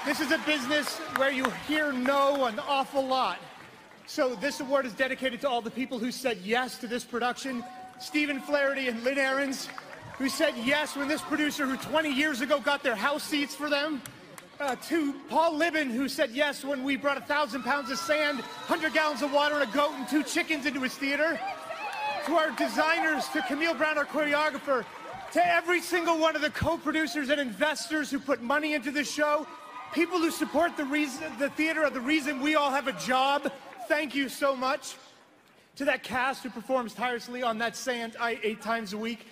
This 0.05 0.20
is 0.20 0.33
a 0.33 0.38
business 0.38 0.98
where 1.16 1.31
you 1.31 1.48
hear 1.66 1.92
no 1.92 2.44
an 2.44 2.59
awful 2.59 3.07
lot. 3.07 3.38
So 4.07 4.35
this 4.35 4.61
award 4.61 4.85
is 4.85 4.92
dedicated 4.92 5.40
to 5.42 5.48
all 5.48 5.62
the 5.62 5.70
people 5.70 5.98
who 5.98 6.12
said 6.12 6.38
yes 6.44 6.77
to 6.79 6.87
this 6.87 7.05
production. 7.05 7.64
Stephen 7.98 8.40
Flaherty 8.40 8.88
and 8.88 9.03
Lynn 9.03 9.18
Ahrens, 9.18 9.68
who 10.18 10.29
said 10.29 10.55
yes 10.62 10.96
when 10.96 11.09
this 11.09 11.22
producer 11.22 11.66
who 11.66 11.77
20 11.77 12.12
years 12.12 12.40
ago 12.42 12.61
got 12.61 12.83
their 12.83 12.96
house 12.96 13.22
seats 13.22 13.55
for 13.55 13.70
them. 13.70 14.03
Uh, 14.61 14.77
to 14.77 15.14
Paul 15.29 15.55
Libin, 15.55 15.90
who 15.90 16.09
said 16.09 16.31
yes 16.31 16.64
when 16.64 16.85
we 16.85 16.96
brought 16.96 17.16
a 17.16 17.22
thousand 17.22 17.62
pounds 17.62 17.90
of 17.90 17.98
sand, 17.98 18.38
100 18.38 18.92
gallons 18.92 19.22
of 19.22 19.33
water, 19.33 19.59
and 19.59 19.68
a 19.68 19.72
goat 19.72 19.90
and 19.92 20.07
two 20.07 20.22
chickens 20.22 20.66
into 20.66 20.81
his 20.81 20.94
theater. 20.94 21.40
To 22.26 22.37
our 22.37 22.50
designers, 22.52 23.28
to 23.28 23.42
Camille 23.42 23.74
Brown, 23.74 23.98
our 23.98 24.06
choreographer, 24.06 24.87
to 25.32 25.46
every 25.46 25.82
single 25.82 26.18
one 26.18 26.34
of 26.34 26.40
the 26.40 26.48
co-producers 26.48 27.28
and 27.28 27.38
investors 27.38 28.10
who 28.10 28.18
put 28.18 28.40
money 28.40 28.72
into 28.72 28.90
this 28.90 29.12
show, 29.12 29.46
people 29.92 30.18
who 30.18 30.30
support 30.30 30.74
the 30.78 30.87
reason 30.87 31.30
the 31.38 31.50
theater 31.50 31.84
are 31.84 31.90
the 31.90 32.00
reason 32.00 32.40
we 32.40 32.54
all 32.54 32.70
have 32.70 32.88
a 32.88 32.92
job. 32.92 33.52
Thank 33.88 34.14
you 34.14 34.30
so 34.30 34.56
much. 34.56 34.96
To 35.76 35.84
that 35.84 36.02
cast 36.02 36.42
who 36.44 36.48
performs 36.48 36.94
tirelessly 36.94 37.42
on 37.42 37.58
that 37.58 37.76
sand 37.76 38.16
eight 38.22 38.62
times 38.62 38.94
a 38.94 38.98
week. 38.98 39.26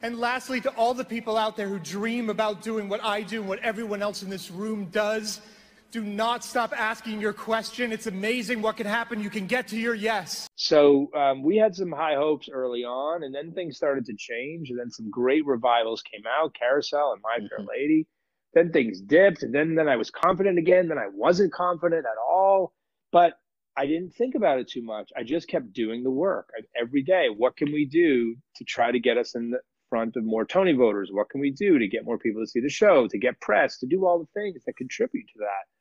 And 0.00 0.18
lastly, 0.18 0.62
to 0.62 0.70
all 0.70 0.94
the 0.94 1.04
people 1.04 1.36
out 1.36 1.58
there 1.58 1.68
who 1.68 1.78
dream 1.78 2.30
about 2.30 2.62
doing 2.62 2.88
what 2.88 3.04
I 3.04 3.20
do 3.20 3.40
and 3.40 3.48
what 3.50 3.58
everyone 3.58 4.00
else 4.00 4.22
in 4.22 4.30
this 4.30 4.50
room 4.50 4.86
does. 4.86 5.42
Do 5.90 6.02
not 6.02 6.44
stop 6.44 6.72
asking 6.78 7.20
your 7.20 7.32
question. 7.32 7.92
It's 7.92 8.06
amazing 8.06 8.62
what 8.62 8.76
can 8.76 8.86
happen. 8.86 9.22
You 9.22 9.30
can 9.30 9.46
get 9.46 9.68
to 9.68 9.76
your 9.76 9.94
yes. 9.94 10.48
So 10.56 11.08
um, 11.16 11.42
we 11.42 11.56
had 11.56 11.74
some 11.74 11.90
high 11.90 12.14
hopes 12.14 12.48
early 12.52 12.84
on, 12.84 13.24
and 13.24 13.34
then 13.34 13.52
things 13.52 13.76
started 13.76 14.04
to 14.06 14.14
change, 14.16 14.70
and 14.70 14.78
then 14.78 14.90
some 14.90 15.10
great 15.10 15.44
revivals 15.46 16.02
came 16.02 16.22
out. 16.26 16.54
Carousel 16.54 17.12
and 17.12 17.22
My 17.22 17.38
Fair 17.48 17.58
mm-hmm. 17.58 17.68
Lady 17.68 18.06
then 18.54 18.72
things 18.72 19.00
dipped, 19.00 19.42
and 19.42 19.54
then 19.54 19.74
then 19.74 19.88
I 19.88 19.96
was 19.96 20.10
confident 20.10 20.58
again. 20.58 20.88
Then 20.88 20.98
I 20.98 21.08
wasn't 21.12 21.52
confident 21.52 22.04
at 22.04 22.18
all, 22.18 22.72
but 23.12 23.34
I 23.76 23.86
didn't 23.86 24.14
think 24.14 24.34
about 24.34 24.58
it 24.58 24.68
too 24.68 24.82
much. 24.82 25.10
I 25.16 25.22
just 25.22 25.48
kept 25.48 25.72
doing 25.72 26.02
the 26.02 26.10
work 26.10 26.50
every 26.78 27.02
day. 27.02 27.28
What 27.34 27.56
can 27.56 27.72
we 27.72 27.86
do 27.86 28.36
to 28.56 28.64
try 28.64 28.90
to 28.90 28.98
get 28.98 29.16
us 29.16 29.34
in 29.34 29.50
the 29.50 29.60
front 29.88 30.16
of 30.16 30.24
more 30.24 30.44
Tony 30.44 30.72
voters? 30.72 31.10
What 31.12 31.30
can 31.30 31.40
we 31.40 31.52
do 31.52 31.78
to 31.78 31.88
get 31.88 32.04
more 32.04 32.18
people 32.18 32.42
to 32.42 32.46
see 32.46 32.60
the 32.60 32.68
show, 32.68 33.06
to 33.08 33.18
get 33.18 33.40
press, 33.40 33.78
to 33.78 33.86
do 33.86 34.04
all 34.04 34.18
the 34.18 34.40
things 34.40 34.64
that 34.66 34.76
contribute 34.76 35.28
to 35.28 35.38
that? 35.38 35.79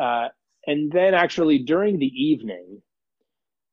Uh, 0.00 0.28
and 0.66 0.90
then 0.90 1.14
actually 1.14 1.58
during 1.58 1.98
the 1.98 2.06
evening, 2.06 2.82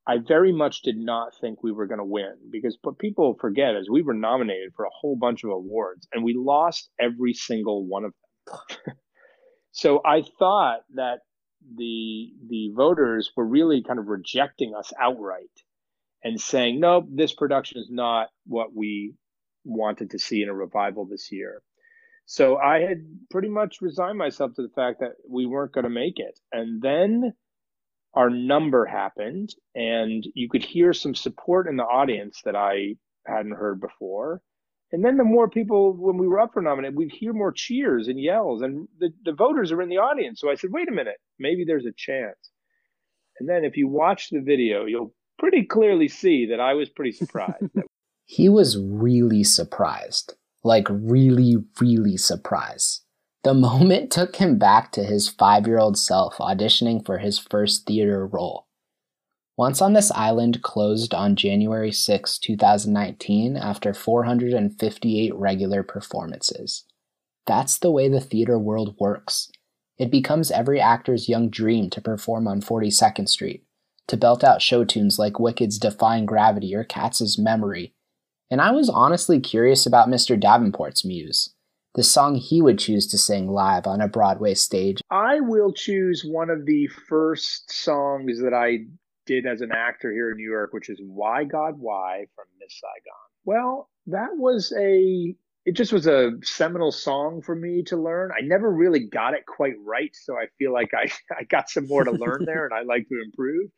I 0.07 0.17
very 0.25 0.53
much 0.53 0.81
did 0.83 0.97
not 0.97 1.33
think 1.39 1.61
we 1.61 1.71
were 1.71 1.87
going 1.87 1.99
to 1.99 2.05
win 2.05 2.35
because 2.49 2.77
what 2.81 2.97
people 2.97 3.35
forget 3.39 3.75
is 3.75 3.89
we 3.89 4.01
were 4.01 4.13
nominated 4.13 4.71
for 4.75 4.85
a 4.85 4.93
whole 4.93 5.17
bunch 5.17 5.43
of 5.43 5.51
awards 5.51 6.07
and 6.13 6.23
we 6.23 6.33
lost 6.33 6.89
every 6.99 7.33
single 7.33 7.85
one 7.85 8.05
of 8.05 8.13
them. 8.47 8.95
so 9.71 10.01
I 10.05 10.23
thought 10.39 10.79
that 10.95 11.19
the 11.75 12.31
the 12.47 12.71
voters 12.73 13.31
were 13.35 13.45
really 13.45 13.83
kind 13.83 13.99
of 13.99 14.07
rejecting 14.07 14.73
us 14.75 14.93
outright 14.99 15.45
and 16.23 16.39
saying, 16.39 16.79
"Nope, 16.79 17.07
this 17.09 17.33
production 17.33 17.79
is 17.81 17.89
not 17.91 18.29
what 18.45 18.73
we 18.73 19.15
wanted 19.65 20.11
to 20.11 20.19
see 20.19 20.41
in 20.41 20.49
a 20.49 20.53
revival 20.53 21.05
this 21.05 21.29
year." 21.31 21.61
So 22.27 22.57
I 22.57 22.81
had 22.81 23.07
pretty 23.31 23.47
much 23.47 23.81
resigned 23.81 24.17
myself 24.17 24.53
to 24.55 24.61
the 24.61 24.73
fact 24.75 24.99
that 24.99 25.13
we 25.27 25.45
weren't 25.45 25.71
going 25.71 25.85
to 25.85 25.89
make 25.89 26.19
it. 26.19 26.37
And 26.51 26.81
then 26.81 27.33
our 28.13 28.29
number 28.29 28.85
happened 28.85 29.55
and 29.73 30.27
you 30.35 30.49
could 30.49 30.63
hear 30.63 30.91
some 30.91 31.15
support 31.15 31.67
in 31.67 31.77
the 31.77 31.83
audience 31.83 32.41
that 32.43 32.55
I 32.55 32.95
hadn't 33.25 33.53
heard 33.53 33.79
before. 33.79 34.41
And 34.91 35.05
then 35.05 35.15
the 35.15 35.23
more 35.23 35.49
people, 35.49 35.93
when 35.93 36.17
we 36.17 36.27
were 36.27 36.39
up 36.39 36.53
for 36.53 36.61
nomination, 36.61 36.95
we'd 36.95 37.11
hear 37.11 37.31
more 37.31 37.51
cheers 37.51 38.07
and 38.07 38.19
yells, 38.19 38.61
and 38.61 38.87
the, 38.99 39.09
the 39.25 39.33
voters 39.33 39.71
are 39.71 39.81
in 39.81 39.89
the 39.89 39.97
audience. 39.97 40.39
So 40.39 40.49
I 40.49 40.55
said, 40.55 40.69
wait 40.71 40.87
a 40.87 40.93
minute, 40.93 41.17
maybe 41.39 41.65
there's 41.65 41.85
a 41.85 41.91
chance. 41.91 42.37
And 43.39 43.49
then 43.49 43.65
if 43.65 43.75
you 43.75 43.87
watch 43.87 44.29
the 44.29 44.39
video, 44.39 44.85
you'll 44.85 45.13
pretty 45.39 45.63
clearly 45.63 46.07
see 46.07 46.47
that 46.47 46.61
I 46.61 46.73
was 46.73 46.89
pretty 46.89 47.11
surprised. 47.11 47.65
he 48.25 48.47
was 48.47 48.77
really 48.77 49.43
surprised, 49.43 50.35
like 50.63 50.88
really, 50.89 51.58
really 51.80 52.17
surprised. 52.17 53.04
The 53.43 53.54
moment 53.54 54.12
took 54.12 54.38
him 54.38 54.58
back 54.58 54.91
to 54.93 55.04
his 55.04 55.30
five 55.30 55.67
year 55.67 55.80
old 55.80 55.98
self 55.98 56.38
auditioning 56.38 57.06
for 57.06 57.20
his 57.20 57.39
first 57.39 57.86
theater 57.86 58.26
role. 58.26 58.67
Once 59.58 59.82
on 59.82 59.93
This 59.93 60.12
Island 60.12 60.62
closed 60.62 61.15
on 61.15 61.36
January 61.36 61.91
6, 61.91 62.38
2019, 62.38 63.58
after 63.58 63.91
458 63.91 65.34
regular 65.34 65.82
performances. 65.82 66.84
That's 67.48 67.80
the 67.80 67.89
way 67.89 68.08
the 68.08 68.20
theater 68.20 68.60
world 68.60 68.96
works. 69.00 69.50
It 69.98 70.12
becomes 70.12 70.52
every 70.52 70.80
actor's 70.80 71.28
young 71.28 71.50
dream 71.50 71.89
to 71.89 72.02
perform 72.02 72.48
on 72.48 72.62
42nd 72.62 73.28
Street, 73.28 73.63
to 74.08 74.15
belt 74.15 74.43
out 74.43 74.62
show 74.62 74.84
tunes 74.84 75.17
like 75.17 75.39
Wicked's 75.39 75.80
Defying 75.80 76.28
Gravity 76.28 76.76
or 76.76 76.84
Katz's 76.84 77.39
Memory. 77.39 77.96
And 78.49 78.62
I 78.62 78.71
was 78.71 78.89
honestly 78.89 79.39
curious 79.39 79.86
about 79.86 80.07
Mr. 80.07 80.39
Davenport's 80.39 81.03
muse 81.03 81.53
the 81.97 82.03
song 82.03 82.36
he 82.36 82.62
would 82.62 82.77
choose 82.77 83.07
to 83.07 83.17
sing 83.17 83.49
live 83.49 83.88
on 83.88 84.01
a 84.01 84.07
Broadway 84.07 84.53
stage. 84.53 85.01
I 85.10 85.39
will 85.39 85.73
choose 85.73 86.23
one 86.23 86.51
of 86.51 86.63
the 86.67 86.88
first 87.10 87.71
songs 87.71 88.39
that 88.39 88.53
I 88.53 88.86
did 89.25 89.47
as 89.47 89.62
an 89.62 89.71
actor 89.71 90.12
here 90.12 90.29
in 90.29 90.38
New 90.38 90.47
York, 90.47 90.73
which 90.73 90.89
is 90.89 91.01
Why 91.03 91.43
God 91.43 91.73
Why 91.79 92.27
from 92.36 92.45
Miss 92.60 92.79
Saigon. 92.79 93.19
Well, 93.45 93.89
that 94.05 94.29
was 94.38 94.71
a 94.79 95.36
it 95.65 95.75
just 95.75 95.91
was 95.91 96.07
a 96.07 96.31
seminal 96.43 96.93
song 96.93 97.41
for 97.41 97.55
me 97.55 97.83
to 97.88 97.97
learn. 97.97 98.31
I 98.31 98.41
never 98.41 98.71
really 98.71 99.07
got 99.07 99.33
it 99.33 99.45
quite 99.45 99.73
right, 99.83 100.12
so 100.13 100.36
I 100.36 100.45
feel 100.60 100.71
like 100.71 100.91
I, 100.93 101.12
I 101.38 101.43
got 101.45 101.69
some 101.69 101.88
more 101.88 102.03
to 102.05 102.12
learn 102.12 102.45
there, 102.45 102.63
and 102.63 102.73
I 102.73 102.83
like 102.83 103.10
to 103.10 103.21
improve. 103.21 103.69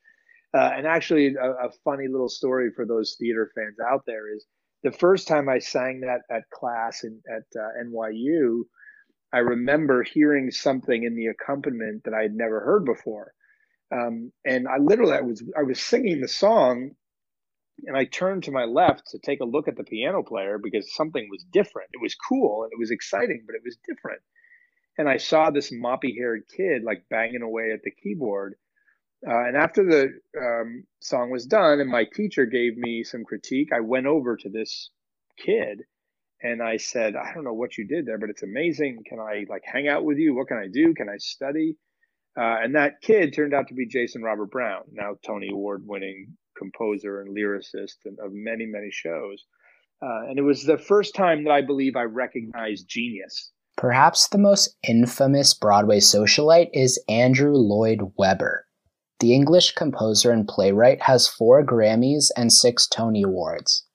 Uh, 0.53 0.71
and 0.75 0.85
actually, 0.85 1.35
a, 1.35 1.51
a, 1.51 1.69
funny 1.83 2.07
little 2.07 2.29
story 2.29 2.69
for 2.75 2.85
those 2.85 3.15
theater 3.19 3.51
fans 3.55 3.77
out 3.91 4.03
there 4.05 4.33
is 4.35 4.45
the 4.83 4.91
first 4.91 5.27
time 5.27 5.49
I 5.49 5.59
sang 5.59 6.01
that 6.01 6.21
at 6.29 6.49
class 6.49 7.03
in, 7.03 7.21
at 7.29 7.43
uh, 7.59 7.69
NYU, 7.83 8.63
I 9.33 9.39
remember 9.39 10.03
hearing 10.03 10.51
something 10.51 11.03
in 11.03 11.15
the 11.15 11.27
accompaniment 11.27 12.03
that 12.05 12.13
I 12.13 12.23
had 12.23 12.33
never 12.33 12.61
heard 12.61 12.85
before. 12.85 13.33
Um, 13.91 14.31
and 14.45 14.67
I 14.67 14.77
literally 14.77 15.13
I 15.13 15.21
was 15.21 15.43
I 15.57 15.63
was 15.63 15.81
singing 15.81 16.21
the 16.21 16.27
song 16.27 16.91
and 17.85 17.97
I 17.97 18.05
turned 18.05 18.43
to 18.43 18.51
my 18.51 18.65
left 18.65 19.07
to 19.11 19.19
take 19.19 19.39
a 19.41 19.45
look 19.45 19.67
at 19.67 19.77
the 19.77 19.83
piano 19.83 20.23
player 20.23 20.57
because 20.57 20.93
something 20.93 21.27
was 21.29 21.43
different. 21.51 21.89
It 21.93 22.01
was 22.01 22.15
cool 22.15 22.63
and 22.63 22.71
it 22.71 22.79
was 22.79 22.91
exciting, 22.91 23.43
but 23.45 23.55
it 23.55 23.61
was 23.63 23.77
different. 23.87 24.21
And 24.97 25.07
I 25.07 25.17
saw 25.17 25.49
this 25.49 25.71
moppy 25.71 26.15
haired 26.17 26.43
kid 26.55 26.83
like 26.83 27.05
banging 27.09 27.41
away 27.41 27.71
at 27.71 27.83
the 27.83 27.91
keyboard. 27.91 28.55
Uh, 29.27 29.45
and 29.47 29.57
after 29.57 29.83
the 29.83 30.09
um, 30.39 30.83
song 31.01 31.29
was 31.29 31.45
done 31.45 31.79
and 31.79 31.89
my 31.89 32.05
teacher 32.13 32.45
gave 32.45 32.77
me 32.77 33.03
some 33.03 33.23
critique, 33.25 33.69
I 33.73 33.81
went 33.81 34.05
over 34.05 34.37
to 34.37 34.49
this 34.49 34.91
kid 35.37 35.81
and 36.41 36.63
I 36.63 36.77
said, 36.77 37.15
I 37.15 37.33
don't 37.33 37.43
know 37.43 37.53
what 37.53 37.77
you 37.77 37.85
did 37.85 38.05
there, 38.05 38.17
but 38.17 38.29
it's 38.29 38.43
amazing. 38.43 39.03
Can 39.05 39.19
I 39.19 39.45
like 39.49 39.63
hang 39.65 39.89
out 39.89 40.05
with 40.05 40.17
you? 40.17 40.35
What 40.35 40.47
can 40.47 40.57
I 40.57 40.67
do? 40.71 40.93
Can 40.93 41.09
I 41.09 41.17
study? 41.17 41.75
Uh, 42.37 42.63
and 42.63 42.75
that 42.75 43.01
kid 43.01 43.33
turned 43.33 43.53
out 43.53 43.67
to 43.67 43.73
be 43.73 43.87
Jason 43.87 44.21
Robert 44.21 44.51
Brown, 44.51 44.83
now 44.91 45.15
Tony 45.25 45.49
Award 45.51 45.83
winning 45.85 46.37
composer 46.57 47.21
and 47.21 47.35
lyricist 47.35 47.97
and 48.05 48.17
of 48.19 48.31
many, 48.31 48.65
many 48.65 48.89
shows. 48.91 49.43
Uh, 50.01 50.29
and 50.29 50.39
it 50.39 50.43
was 50.43 50.63
the 50.63 50.77
first 50.77 51.13
time 51.13 51.43
that 51.43 51.51
I 51.51 51.61
believe 51.61 51.97
I 51.97 52.03
recognized 52.03 52.87
genius. 52.87 53.51
Perhaps 53.75 54.29
the 54.29 54.37
most 54.37 54.77
infamous 54.87 55.53
Broadway 55.53 55.99
socialite 55.99 56.69
is 56.73 57.03
Andrew 57.09 57.53
Lloyd 57.53 57.99
Webber. 58.17 58.65
The 59.19 59.33
English 59.33 59.73
composer 59.73 60.31
and 60.31 60.47
playwright 60.47 61.01
has 61.01 61.27
four 61.27 61.61
Grammys 61.65 62.31
and 62.37 62.53
six 62.53 62.87
Tony 62.87 63.23
Awards. 63.23 63.85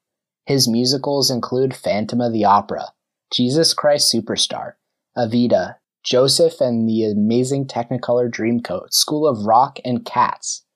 His 0.45 0.69
musicals 0.69 1.31
include 1.31 1.75
Phantom 1.75 2.21
of 2.21 2.35
the 2.35 2.45
Opera, 2.45 2.93
Jesus 3.33 3.73
Christ 3.73 4.15
Superstar, 4.15 4.75
Evita, 5.17 5.77
Joseph 6.05 6.61
and 6.61 6.87
the 6.87 7.11
Amazing 7.11 7.69
Technicolor 7.69 8.31
Dreamcoat, 8.31 8.93
School 8.93 9.27
of 9.27 9.47
Rock, 9.47 9.79
and 9.83 10.05
Cats. 10.05 10.67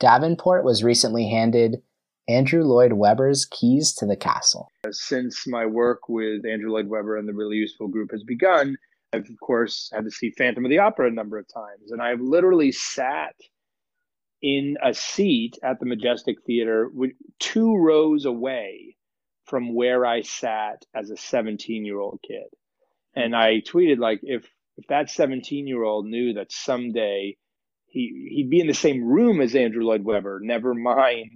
Davenport 0.00 0.64
was 0.64 0.82
recently 0.82 1.28
handed 1.28 1.82
Andrew 2.26 2.64
Lloyd 2.64 2.94
Webber's 2.94 3.44
keys 3.44 3.92
to 3.96 4.06
the 4.06 4.16
castle. 4.16 4.70
Since 4.90 5.46
my 5.46 5.66
work 5.66 6.08
with 6.08 6.46
Andrew 6.46 6.72
Lloyd 6.72 6.88
Webber 6.88 7.18
and 7.18 7.28
the 7.28 7.34
Really 7.34 7.56
Useful 7.56 7.88
Group 7.88 8.12
has 8.12 8.24
begun, 8.24 8.78
I've, 9.12 9.28
of 9.28 9.40
course, 9.42 9.90
had 9.92 10.04
to 10.04 10.10
see 10.10 10.30
Phantom 10.30 10.64
of 10.64 10.70
the 10.70 10.78
Opera 10.78 11.08
a 11.08 11.12
number 11.12 11.36
of 11.36 11.46
times. 11.52 11.92
And 11.92 12.00
I've 12.00 12.22
literally 12.22 12.72
sat 12.72 13.34
in 14.44 14.76
a 14.84 14.92
seat 14.92 15.58
at 15.64 15.80
the 15.80 15.86
Majestic 15.86 16.36
Theater, 16.46 16.90
two 17.38 17.76
rows 17.78 18.26
away 18.26 18.94
from 19.46 19.74
where 19.74 20.04
I 20.04 20.20
sat 20.20 20.84
as 20.94 21.10
a 21.10 21.16
17 21.16 21.86
year 21.86 21.98
old 21.98 22.20
kid. 22.28 22.48
And 23.16 23.34
I 23.34 23.62
tweeted 23.62 23.98
like, 23.98 24.20
if 24.22 24.46
if 24.76 24.86
that 24.88 25.08
17 25.08 25.66
year 25.66 25.82
old 25.82 26.04
knew 26.04 26.34
that 26.34 26.52
someday 26.52 27.38
he 27.86 28.28
he'd 28.32 28.50
be 28.50 28.60
in 28.60 28.66
the 28.66 28.74
same 28.74 29.02
room 29.02 29.40
as 29.40 29.54
Andrew 29.54 29.82
Lloyd 29.82 30.04
Webber, 30.04 30.40
never 30.42 30.74
mind 30.74 31.30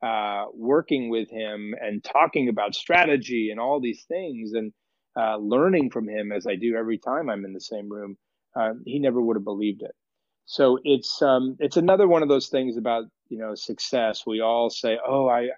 uh, 0.00 0.44
working 0.54 1.10
with 1.10 1.28
him 1.30 1.74
and 1.80 2.04
talking 2.04 2.48
about 2.48 2.76
strategy 2.76 3.48
and 3.50 3.58
all 3.58 3.80
these 3.80 4.04
things 4.06 4.52
and 4.52 4.72
uh, 5.18 5.36
learning 5.38 5.90
from 5.90 6.08
him 6.08 6.30
as 6.30 6.46
I 6.46 6.54
do 6.54 6.76
every 6.76 6.98
time 6.98 7.28
I'm 7.28 7.44
in 7.44 7.54
the 7.54 7.60
same 7.60 7.90
room, 7.90 8.16
uh, 8.54 8.74
he 8.84 9.00
never 9.00 9.20
would 9.20 9.36
have 9.36 9.44
believed 9.44 9.82
it. 9.82 9.96
So 10.44 10.78
it's 10.84 11.22
um, 11.22 11.56
it's 11.60 11.76
another 11.76 12.08
one 12.08 12.22
of 12.22 12.28
those 12.28 12.48
things 12.48 12.76
about 12.76 13.04
you 13.28 13.38
know 13.38 13.54
success. 13.54 14.24
We 14.26 14.40
all 14.40 14.70
say, 14.70 14.98
"Oh, 15.06 15.28
I 15.28 15.48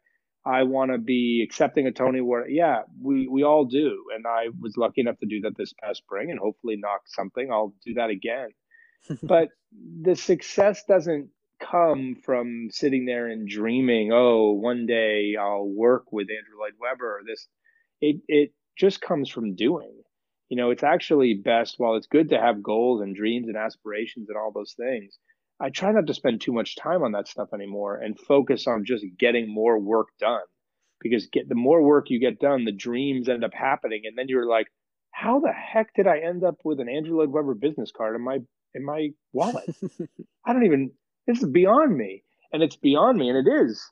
I 0.44 0.64
want 0.64 0.92
to 0.92 0.99
be 0.99 1.42
accepting 1.42 1.87
a 1.87 1.92
Tony 1.92 2.18
Award." 2.18 2.47
Yeah, 2.51 2.83
we 3.03 3.27
we 3.27 3.42
all 3.42 3.64
do, 3.64 4.05
and 4.14 4.27
I 4.27 4.49
was 4.61 4.77
lucky 4.77 5.01
enough 5.01 5.18
to 5.18 5.27
do 5.27 5.40
that 5.42 5.57
this 5.57 5.73
past 5.83 5.99
spring, 5.99 6.31
and 6.31 6.38
hopefully 6.38 6.77
knock 6.77 7.03
something. 7.07 7.51
I'll 7.51 7.75
do 7.85 7.94
that 7.94 8.11
again. 8.11 8.51
but 9.23 9.49
the 10.03 10.16
success 10.16 10.85
doesn't 10.87 11.31
come 11.61 12.16
from 12.25 12.68
sitting 12.70 13.05
there 13.07 13.27
and 13.27 13.49
dreaming. 13.49 14.12
Oh, 14.12 14.53
one 14.53 14.87
day 14.87 15.37
I'll 15.38 15.66
work 15.66 16.12
with 16.12 16.29
Andrew 16.31 16.61
Lloyd 16.61 16.75
Webber. 16.81 17.18
Or 17.18 17.20
this, 17.27 17.49
it 18.01 18.20
it 18.29 18.53
just 18.77 19.01
comes 19.01 19.31
from 19.31 19.55
doing 19.55 20.04
you 20.48 20.57
know, 20.57 20.70
it's 20.70 20.83
actually 20.83 21.35
best 21.35 21.76
while 21.78 21.96
it's 21.96 22.07
good 22.07 22.30
to 22.30 22.40
have 22.40 22.62
goals 22.62 23.00
and 23.00 23.16
dreams 23.16 23.48
and 23.48 23.57
aspirations 23.57 24.28
and 24.28 24.38
all 24.38 24.52
those 24.52 24.74
things. 24.74 25.18
I 25.61 25.70
try 25.70 25.92
not 25.92 26.07
to 26.09 26.14
spend 26.14 26.40
too 26.40 26.52
much 26.52 26.76
time 26.76 27.02
on 27.02 27.12
that 27.12 27.28
stuff 27.28 27.48
anymore 27.54 27.96
and 27.96 28.18
focus 28.18 28.66
on 28.66 28.85
just 28.85 29.04
getting 29.18 29.52
more 29.52 29.78
work 29.78 30.09
done. 30.18 30.42
Because 31.00 31.26
get 31.26 31.48
the 31.48 31.54
more 31.54 31.83
work 31.83 32.11
you 32.11 32.18
get 32.18 32.38
done, 32.38 32.64
the 32.64 32.72
dreams 32.72 33.28
end 33.28 33.44
up 33.44 33.52
happening, 33.52 34.02
and 34.04 34.16
then 34.16 34.28
you're 34.28 34.48
like, 34.48 34.68
"How 35.11 35.38
the 35.40 35.52
heck 35.52 35.92
did 35.94 36.07
I 36.07 36.20
end 36.20 36.44
up 36.44 36.57
with 36.64 36.80
an 36.80 36.88
Andrew 36.88 37.18
Lloyd 37.18 37.30
Webber 37.30 37.54
business 37.54 37.92
card 37.92 38.16
in 38.16 38.22
my 38.22 38.38
in 38.74 38.85
my 38.85 39.11
wallet? 39.33 39.68
I 40.46 40.52
don't 40.52 40.64
even. 40.64 40.92
This 41.26 41.42
is 41.42 41.48
beyond 41.48 41.96
me, 41.96 42.22
and 42.52 42.62
it's 42.62 42.76
beyond 42.76 43.18
me, 43.18 43.28
and 43.28 43.46
it 43.46 43.50
is 43.50 43.85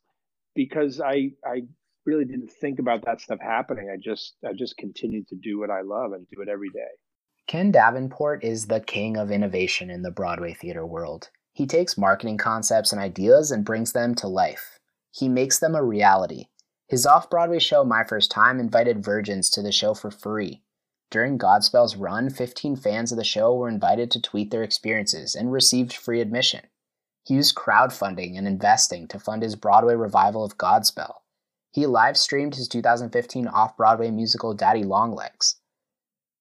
because 0.54 1.00
I 1.00 1.32
I 1.44 1.62
really 2.06 2.24
didn't 2.24 2.52
think 2.60 2.78
about 2.78 3.04
that 3.04 3.20
stuff 3.20 3.40
happening. 3.40 3.90
I 3.92 3.96
just 3.96 4.36
I 4.44 4.52
just 4.52 4.76
continued 4.76 5.28
to 5.28 5.36
do 5.36 5.58
what 5.58 5.70
I 5.70 5.82
love 5.82 6.12
and 6.12 6.26
do 6.28 6.42
it 6.42 6.48
every 6.48 6.70
day. 6.70 6.80
Ken 7.46 7.70
Davenport 7.70 8.44
is 8.44 8.66
the 8.66 8.80
king 8.80 9.16
of 9.16 9.30
innovation 9.30 9.90
in 9.90 10.02
the 10.02 10.10
Broadway 10.10 10.54
theater 10.54 10.86
world. 10.86 11.30
He 11.52 11.66
takes 11.66 11.98
marketing 11.98 12.38
concepts 12.38 12.92
and 12.92 13.00
ideas 13.00 13.50
and 13.50 13.64
brings 13.64 13.92
them 13.92 14.14
to 14.16 14.28
life. 14.28 14.78
He 15.10 15.28
makes 15.28 15.58
them 15.58 15.74
a 15.74 15.82
reality. 15.82 16.46
His 16.88 17.04
off 17.04 17.28
Broadway 17.28 17.58
show, 17.58 17.84
My 17.84 18.04
First 18.04 18.30
Time, 18.30 18.58
invited 18.58 19.04
virgins 19.04 19.50
to 19.50 19.62
the 19.62 19.72
show 19.72 19.92
for 19.94 20.10
free. 20.10 20.62
During 21.10 21.36
Godspell's 21.36 21.96
run, 21.96 22.30
15 22.30 22.76
fans 22.76 23.12
of 23.12 23.18
the 23.18 23.24
show 23.24 23.54
were 23.54 23.68
invited 23.68 24.10
to 24.12 24.22
tweet 24.22 24.50
their 24.50 24.62
experiences 24.62 25.34
and 25.34 25.52
received 25.52 25.92
free 25.92 26.22
admission. 26.22 26.66
He 27.24 27.34
used 27.34 27.54
crowdfunding 27.54 28.38
and 28.38 28.46
investing 28.46 29.08
to 29.08 29.18
fund 29.18 29.42
his 29.42 29.56
Broadway 29.56 29.94
revival 29.94 30.42
of 30.42 30.56
Godspell. 30.56 31.21
He 31.72 31.86
live 31.86 32.18
streamed 32.18 32.54
his 32.54 32.68
2015 32.68 33.48
off 33.48 33.78
Broadway 33.78 34.10
musical 34.10 34.52
Daddy 34.52 34.84
Longlegs. 34.84 35.56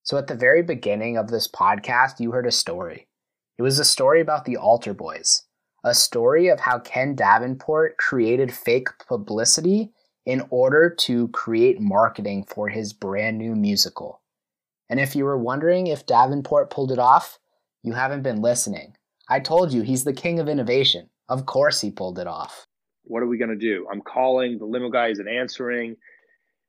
So, 0.04 0.17
at 0.17 0.28
the 0.28 0.36
very 0.36 0.62
beginning 0.62 1.17
of 1.17 1.30
this 1.30 1.48
podcast, 1.48 2.20
you 2.20 2.32
heard 2.32 2.46
a 2.46 2.52
story. 2.52 3.08
It 3.58 3.62
was 3.62 3.80
a 3.80 3.86
story 3.86 4.20
about 4.20 4.44
the 4.44 4.58
Altar 4.58 4.94
Boyz, 4.94 5.44
a 5.86 5.94
story 5.94 6.50
of 6.50 6.60
how 6.60 6.80
Ken 6.80 7.15
Davenport 7.15 7.98
created 7.98 8.54
fake 8.54 8.89
publicity 9.08 9.94
in 10.26 10.46
order 10.50 10.89
to 10.89 11.30
create 11.30 11.80
marketing 11.80 12.44
for 12.44 12.67
his 12.67 12.91
brand 12.91 13.38
new 13.38 13.56
musical. 13.56 14.22
And 14.89 15.00
if 15.00 15.15
you 15.15 15.24
were 15.24 15.38
wondering 15.38 15.88
if 15.88 16.06
Davenport 16.06 16.70
pulled 16.70 16.91
it 16.91 17.00
off, 17.00 17.39
you 17.84 17.94
haven't 17.94 18.24
been 18.24 18.41
listening. 18.41 18.98
I 19.30 19.39
told 19.39 19.72
you 19.72 19.82
he's 19.82 20.04
the 20.04 20.12
king 20.12 20.39
of 20.39 20.50
innovation. 20.50 21.10
Of 21.30 21.46
course 21.46 21.80
he 21.80 21.89
pulled 21.89 22.20
it 22.20 22.28
off. 22.28 22.67
What 23.04 23.24
are 23.24 23.28
we 23.28 23.38
going 23.38 23.50
to 23.50 23.56
do? 23.56 23.88
I'm 23.92 24.02
calling, 24.02 24.58
the 24.58 24.66
limo 24.66 24.90
guy 24.90 25.10
isn't 25.10 25.28
answering. 25.28 25.96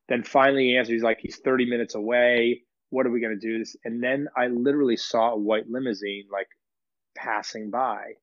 Then 0.08 0.22
finally 0.22 0.64
he 0.64 0.76
answers, 0.76 0.92
he's 0.92 1.02
like, 1.02 1.18
he's 1.20 1.38
30 1.38 1.66
minutes 1.68 1.94
away. 1.94 2.62
What 2.90 3.06
are 3.06 3.10
we 3.10 3.20
going 3.20 3.38
to 3.38 3.46
do? 3.46 3.58
This? 3.58 3.76
And 3.84 4.02
then 4.02 4.28
I 4.36 4.48
literally 4.48 4.96
saw 4.96 5.32
a 5.32 5.38
white 5.38 5.68
limousine 5.68 6.26
like 6.30 6.48
passing 7.16 7.70
by. 7.70 8.14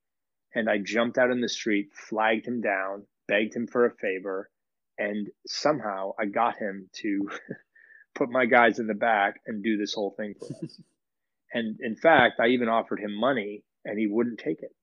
And 0.54 0.70
I 0.70 0.80
jumped 0.80 1.18
out 1.18 1.32
in 1.32 1.42
the 1.42 1.50
street, 1.50 1.90
flagged 1.94 2.48
him 2.48 2.62
down, 2.62 3.06
begged 3.28 3.56
him 3.56 3.68
for 3.68 3.86
a 3.86 3.96
favor, 3.96 4.50
and 4.98 5.30
somehow 5.48 6.12
I 6.20 6.26
got 6.26 6.58
him 6.58 6.90
to 7.02 7.30
put 8.16 8.30
my 8.30 8.46
guys 8.46 8.80
in 8.80 8.88
the 8.88 8.94
back 8.94 9.40
and 9.48 9.64
do 9.64 9.78
this 9.78 9.94
whole 9.94 10.14
thing 10.18 10.34
for 10.38 10.48
us. 10.64 10.82
and 11.54 11.80
in 11.82 11.96
fact, 11.96 12.40
I 12.40 12.48
even 12.48 12.68
offered 12.68 13.00
him 13.00 13.18
money 13.18 13.64
and 13.86 13.98
he 13.98 14.08
wouldn't 14.08 14.40
take 14.40 14.62
it. 14.62 14.76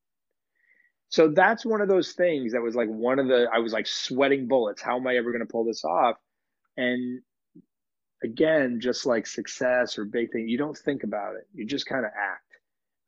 So 1.09 1.29
that's 1.29 1.64
one 1.64 1.81
of 1.81 1.88
those 1.88 2.12
things 2.12 2.53
that 2.53 2.62
was 2.62 2.75
like 2.75 2.88
one 2.88 3.19
of 3.19 3.29
the 3.29 3.47
I 3.53 3.59
was 3.59 3.73
like 3.73 3.87
sweating 3.87 4.49
bullets. 4.49 4.83
How 4.83 4.97
am 4.97 5.07
I 5.07 5.16
ever 5.16 5.31
going 5.31 5.47
to 5.47 5.51
pull 5.51 5.64
this 5.64 5.85
off? 5.85 6.16
And 6.77 7.23
again, 8.23 8.81
just 8.81 9.07
like 9.07 9.27
success 9.27 9.99
or 9.99 10.05
big 10.05 10.33
thing, 10.33 10.49
you 10.49 10.59
don't 10.59 10.77
think 10.77 11.05
about 11.05 11.37
it. 11.37 11.47
You 11.55 11.66
just 11.66 11.87
kind 11.87 12.05
of 12.05 12.11
act. 12.11 12.42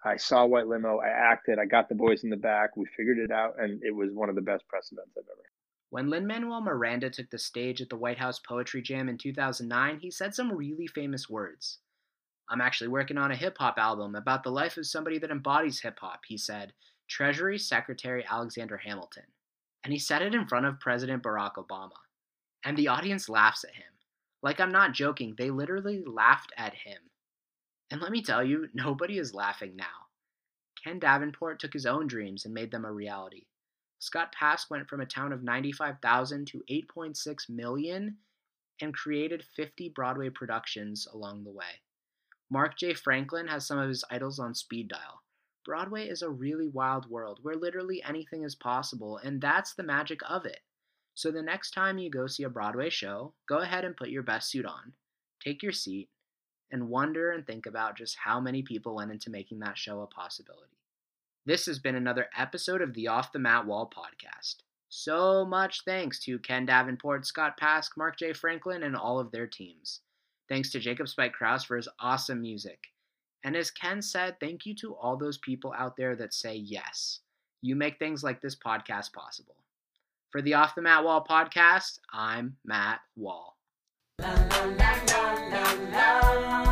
I 0.04 0.16
saw 0.16 0.46
White 0.46 0.68
Limo, 0.68 0.98
I 0.98 1.08
acted, 1.08 1.58
I 1.58 1.64
got 1.64 1.88
the 1.88 1.94
boys 1.94 2.22
in 2.22 2.30
the 2.30 2.37
back, 2.37 2.76
we 2.76 2.87
figured 2.96 3.18
it 3.18 3.32
out, 3.32 3.54
and 3.58 3.82
it 3.82 3.94
was 3.94 4.11
one 4.12 4.28
of 4.28 4.37
the 4.37 4.42
best 4.42 4.66
press 4.68 4.92
events 4.92 5.11
I've 5.18 5.24
ever. 5.24 5.42
Had. 5.42 5.50
When 5.90 6.08
Lin 6.08 6.26
Manuel 6.26 6.61
Miranda 6.61 7.11
took 7.11 7.30
the 7.30 7.38
stage 7.38 7.80
at 7.80 7.88
the 7.88 7.96
White 7.96 8.18
House 8.18 8.38
Poetry 8.38 8.80
Jam 8.80 9.08
in 9.08 9.18
2009, 9.18 9.98
he 9.98 10.11
said 10.11 10.34
some 10.34 10.52
really 10.52 10.87
famous 10.87 11.28
words. 11.28 11.78
I'm 12.48 12.61
actually 12.61 12.88
working 12.88 13.18
on 13.18 13.32
a 13.32 13.37
hip 13.37 13.56
hop 13.58 13.76
album 13.76 14.14
about 14.14 14.44
the 14.44 14.52
life 14.52 14.76
of 14.76 14.87
somebody 14.87 15.18
that 15.18 15.30
embodies 15.30 15.80
hip 15.80 15.98
hop, 16.00 16.20
he 16.26 16.38
said, 16.38 16.72
Treasury 17.08 17.58
Secretary 17.58 18.24
Alexander 18.28 18.76
Hamilton. 18.76 19.24
And 19.84 19.92
he 19.92 19.98
said 19.98 20.22
it 20.22 20.34
in 20.34 20.46
front 20.46 20.66
of 20.66 20.80
President 20.80 21.22
Barack 21.22 21.54
Obama. 21.54 21.92
And 22.64 22.76
the 22.76 22.88
audience 22.88 23.28
laughs 23.28 23.64
at 23.64 23.74
him. 23.74 23.84
Like 24.42 24.60
I'm 24.60 24.72
not 24.72 24.92
joking, 24.92 25.34
they 25.36 25.50
literally 25.50 26.04
laughed 26.06 26.52
at 26.56 26.74
him. 26.74 26.98
And 27.90 28.00
let 28.00 28.12
me 28.12 28.22
tell 28.22 28.44
you, 28.44 28.68
nobody 28.74 29.18
is 29.18 29.34
laughing 29.34 29.74
now. 29.76 30.06
Ken 30.84 30.98
Davenport 30.98 31.58
took 31.58 31.72
his 31.72 31.86
own 31.86 32.06
dreams 32.06 32.44
and 32.44 32.54
made 32.54 32.70
them 32.70 32.84
a 32.84 32.92
reality. 32.92 33.46
Scott 33.98 34.32
Pask 34.40 34.70
went 34.70 34.88
from 34.88 35.00
a 35.00 35.06
town 35.06 35.32
of 35.32 35.42
95,000 35.42 36.46
to 36.46 36.62
8.6 36.70 37.48
million 37.48 38.16
and 38.80 38.94
created 38.94 39.44
50 39.56 39.88
Broadway 39.88 40.30
productions 40.30 41.08
along 41.12 41.42
the 41.42 41.50
way. 41.50 41.82
Marc 42.50 42.78
J. 42.78 42.94
Franklin 42.94 43.48
has 43.48 43.66
some 43.66 43.78
of 43.78 43.88
his 43.88 44.04
idols 44.10 44.38
on 44.38 44.54
speed 44.54 44.88
dial. 44.88 45.22
Broadway 45.68 46.09
is 46.09 46.22
a 46.22 46.31
really 46.31 46.66
wild 46.66 47.11
world 47.11 47.40
where 47.42 47.54
literally 47.54 48.02
anything 48.02 48.42
is 48.42 48.54
possible, 48.54 49.18
and 49.18 49.38
that's 49.38 49.74
the 49.74 49.83
magic 49.83 50.20
of 50.26 50.46
it. 50.46 50.61
So 51.12 51.31
the 51.31 51.42
next 51.42 51.72
time 51.72 51.98
you 51.98 52.09
go 52.09 52.26
see 52.26 52.44
a 52.44 52.48
Broadway 52.48 52.88
show, 52.88 53.35
go 53.46 53.59
ahead 53.59 53.85
and 53.85 53.94
put 53.94 54.09
your 54.09 54.22
best 54.22 54.50
suit 54.50 54.64
on, 54.64 54.94
take 55.44 55.62
your 55.62 55.72
seat, 55.72 56.09
and 56.70 56.88
wonder 56.88 57.33
and 57.33 57.46
think 57.46 57.66
about 57.66 57.98
just 57.98 58.16
how 58.16 58.40
many 58.40 58.62
people 58.62 58.94
went 58.94 59.11
into 59.11 59.28
making 59.28 59.59
that 59.59 59.76
show 59.76 60.00
a 60.00 60.07
possibility. 60.07 60.78
This 61.44 61.66
has 61.66 61.78
been 61.78 61.96
another 61.96 62.31
episode 62.35 62.81
of 62.81 62.94
the 62.94 63.09
Off 63.09 63.33
the 63.33 63.38
Matt 63.38 63.66
Wall 63.66 63.92
podcast. 63.94 64.62
So 64.88 65.44
much 65.44 65.83
thanks 65.85 66.18
to 66.20 66.38
Ken 66.38 66.64
Davenport, 66.64 67.26
Scott 67.26 67.61
Pask, 67.61 67.90
Marc 67.94 68.16
J. 68.18 68.33
Franklin, 68.33 68.85
and 68.85 68.96
all 68.96 69.20
of 69.20 69.33
their 69.33 69.46
teams. 69.46 70.00
Thanks 70.48 70.70
to 70.70 70.81
Jacob 70.81 71.09
Spike 71.09 71.35
Krause 71.35 71.64
for 71.64 71.76
his 71.76 71.90
awesome 72.00 72.40
music. 72.40 72.87
And 73.44 73.57
as 73.57 73.70
Ken 73.70 74.03
said, 74.03 74.37
thank 74.40 74.66
you 74.66 74.74
to 74.77 74.94
all 74.94 75.16
those 75.16 75.38
people 75.38 75.72
out 75.77 75.96
there 75.96 76.16
that 76.16 76.35
say 76.35 76.57
yes. 76.57 77.20
You 77.62 77.77
make 77.77 77.98
things 77.98 78.22
like 78.22 78.40
this 78.40 78.57
podcast 78.57 79.12
possible. 79.12 79.57
For 80.31 80.42
the 80.42 80.55
Off 80.55 80.74
the 80.74 80.83
Matt 80.83 81.05
Wall 81.05 81.24
podcast, 81.29 82.01
I'm 82.12 82.57
Matt 82.64 83.01
Wall. 83.16 83.57
La, 84.20 84.29
la, 84.31 84.98
la, 85.92 86.67